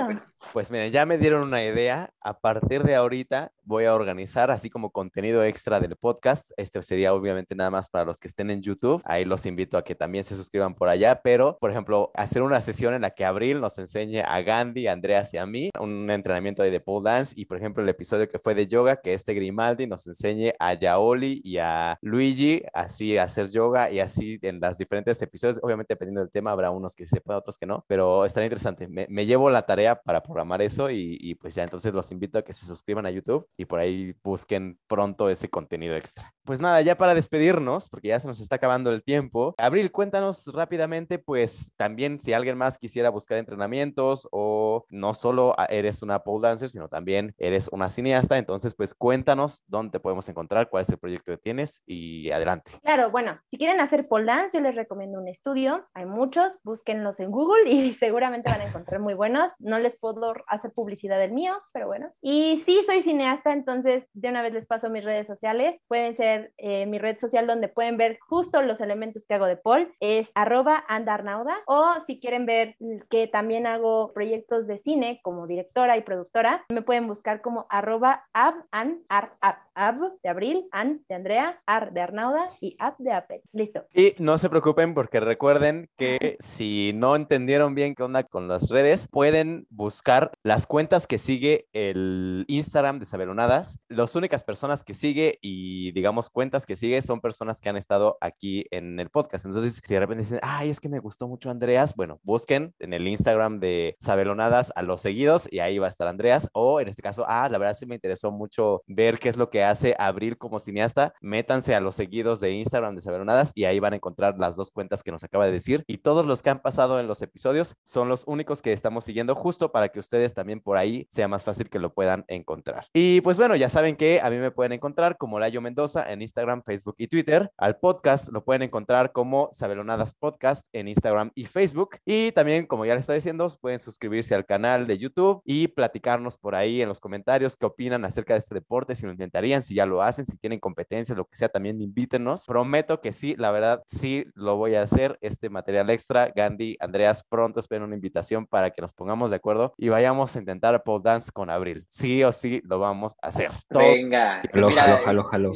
[0.53, 2.11] Pues miren, ya me dieron una idea.
[2.22, 6.51] A partir de ahorita voy a organizar así como contenido extra del podcast.
[6.57, 9.01] Este sería obviamente nada más para los que estén en YouTube.
[9.05, 12.61] Ahí los invito a que también se suscriban por allá, pero por ejemplo, hacer una
[12.61, 16.09] sesión en la que Abril nos enseñe a Gandhi, a Andreas y a mí un
[16.09, 19.13] entrenamiento ahí de pole dance y por ejemplo el episodio que fue de yoga, que
[19.13, 24.39] este Grimaldi nos enseñe a Yaoli y a Luigi así a hacer yoga y así
[24.41, 25.59] en las diferentes episodios.
[25.61, 28.88] Obviamente dependiendo del tema habrá unos que sepan, otros que no, pero estaría interesante.
[28.88, 32.39] Me, me llevo la tarea para programar eso y, y pues ya entonces los invito
[32.39, 36.34] a que se suscriban a YouTube y por ahí busquen pronto ese contenido extra.
[36.43, 40.47] Pues nada, ya para despedirnos, porque ya se nos está acabando el tiempo, Abril, cuéntanos
[40.53, 46.47] rápidamente, pues también si alguien más quisiera buscar entrenamientos o no solo eres una pole
[46.47, 50.89] dancer, sino también eres una cineasta, entonces pues cuéntanos dónde te podemos encontrar, cuál es
[50.89, 52.72] el proyecto que tienes y adelante.
[52.82, 57.20] Claro, bueno, si quieren hacer pole dance, yo les recomiendo un estudio, hay muchos, búsquenlos
[57.20, 59.51] en Google y seguramente van a encontrar muy buenos.
[59.59, 62.11] No les puedo hacer publicidad del mío, pero bueno.
[62.21, 65.79] Y sí, soy cineasta, entonces de una vez les paso mis redes sociales.
[65.87, 69.57] Pueden ser eh, mi red social donde pueden ver justo los elementos que hago de
[69.57, 71.57] Paul, es arroba andarnauda.
[71.67, 72.75] O si quieren ver
[73.09, 78.25] que también hago proyectos de cine como directora y productora, me pueden buscar como arroba
[78.33, 82.95] ab, an, ar, ab, ab de abril, an de Andrea, ar de Arnauda y ab
[82.97, 83.41] de Apple.
[83.51, 83.85] Listo.
[83.93, 88.69] Y no se preocupen porque recuerden que si no entendieron bien qué onda con las
[88.69, 93.79] redes, pueden buscar las cuentas que sigue el Instagram de Sabelonadas.
[93.89, 98.17] Las únicas personas que sigue y digamos cuentas que sigue son personas que han estado
[98.21, 99.45] aquí en el podcast.
[99.45, 102.93] Entonces, si de repente dicen, ay, es que me gustó mucho Andreas, bueno, busquen en
[102.93, 106.49] el Instagram de Sabelonadas a los seguidos y ahí va a estar Andreas.
[106.53, 109.49] O en este caso, ah, la verdad sí me interesó mucho ver qué es lo
[109.49, 111.13] que hace Abril como cineasta.
[111.21, 114.71] Métanse a los seguidos de Instagram de Sabelonadas y ahí van a encontrar las dos
[114.71, 115.83] cuentas que nos acaba de decir.
[115.87, 119.36] Y todos los que han pasado en los episodios son los únicos que estamos siguiendo
[119.36, 122.88] justo para que ustedes también por ahí sea más fácil que lo puedan encontrar.
[122.93, 126.21] Y pues bueno, ya saben que a mí me pueden encontrar como Layo Mendoza en
[126.21, 127.51] Instagram, Facebook y Twitter.
[127.57, 131.97] Al podcast lo pueden encontrar como Sabelonadas Podcast en Instagram y Facebook.
[132.05, 136.38] Y también, como ya les estaba diciendo, pueden suscribirse al canal de YouTube y platicarnos
[136.38, 139.75] por ahí en los comentarios qué opinan acerca de este deporte, si lo intentarían, si
[139.75, 142.45] ya lo hacen, si tienen competencia, lo que sea, también invítenos.
[142.45, 145.17] Prometo que sí, la verdad, sí lo voy a hacer.
[145.21, 149.74] Este material extra, Gandhi, Andreas, pronto espero una invitación para que nos pongamos de acuerdo
[149.78, 151.86] y vayamos a intentar pole dance con Abril.
[151.89, 153.51] Sí o sí lo vamos a hacer.
[153.70, 154.41] Venga.
[154.53, 155.51] Mira, jalo, jalo,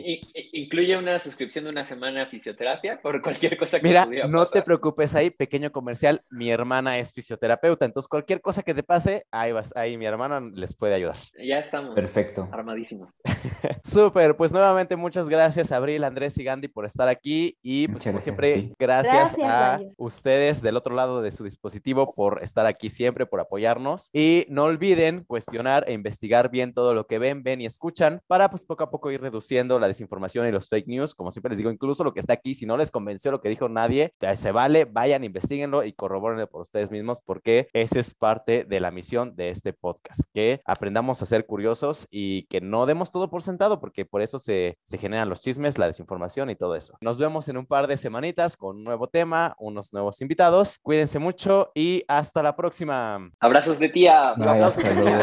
[0.54, 4.62] Incluye una suscripción de una semana a fisioterapia por cualquier cosa que Mira, no te
[4.62, 9.52] preocupes ahí, pequeño comercial, mi hermana es fisioterapeuta, entonces cualquier cosa que te pase, ahí
[9.52, 11.18] vas, ahí mi hermana les puede ayudar.
[11.38, 11.96] Ya estamos.
[11.96, 12.50] Perfecto.
[12.52, 13.14] Armadísimos.
[13.84, 18.22] Súper, pues nuevamente muchas gracias Abril, Andrés y Gandhi por estar aquí y pues como
[18.22, 23.40] siempre, gracias, a ustedes del otro lado de su dispositivo por estar aquí siempre, por
[23.40, 28.22] apoyarnos y no olviden cuestionar e investigar bien todo lo que ven, ven y escuchan
[28.28, 31.16] para pues poco a poco ir reduciendo la desinformación y los fake news.
[31.16, 33.50] Como siempre les digo, incluso lo que está aquí, si no les convenció lo que
[33.50, 38.66] dijo nadie, se vale, vayan, investiguenlo y corroborenlo por ustedes mismos, porque esa es parte
[38.66, 43.12] de la misión de este podcast, que aprendamos a ser curiosos y que no demos
[43.12, 46.76] todo por sentado, porque por eso se, se generan los chismes, la desinformación y todo
[46.76, 46.98] eso.
[47.02, 50.80] Nos vemos en un par de semanitas con un nuevo tema, unos nuevos invitados.
[50.82, 53.30] Cuídense mucho y hasta la próxima.
[53.40, 54.34] Abrazos de tía.
[54.38, 55.18] Bye, Abrazos de tía.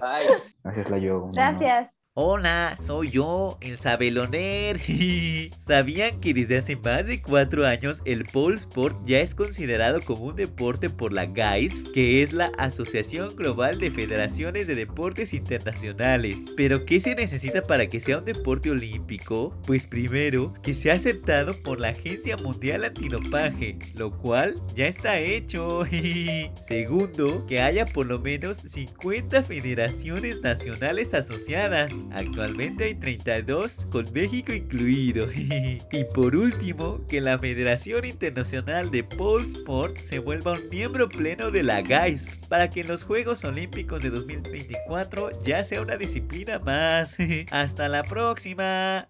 [0.00, 0.28] Bye.
[0.62, 1.28] Gracias, Layo.
[1.34, 2.01] Gracias.
[2.14, 4.78] Hola, soy yo, el Sabeloner.
[5.66, 10.26] ¿Sabían que desde hace más de cuatro años el pole sport ya es considerado como
[10.26, 16.36] un deporte por la GAIS, que es la Asociación Global de Federaciones de Deportes Internacionales?
[16.54, 19.58] ¿Pero qué se necesita para que sea un deporte olímpico?
[19.66, 25.86] Pues primero, que sea aceptado por la Agencia Mundial Antidopaje, lo cual ya está hecho.
[26.68, 31.90] Segundo, que haya por lo menos 50 federaciones nacionales asociadas.
[32.10, 35.28] Actualmente hay 32 con México incluido.
[35.34, 41.50] y por último, que la Federación Internacional de Pole Sport se vuelva un miembro pleno
[41.50, 46.58] de la GAIS para que en los Juegos Olímpicos de 2024 ya sea una disciplina
[46.58, 47.16] más.
[47.50, 49.00] Hasta la próxima.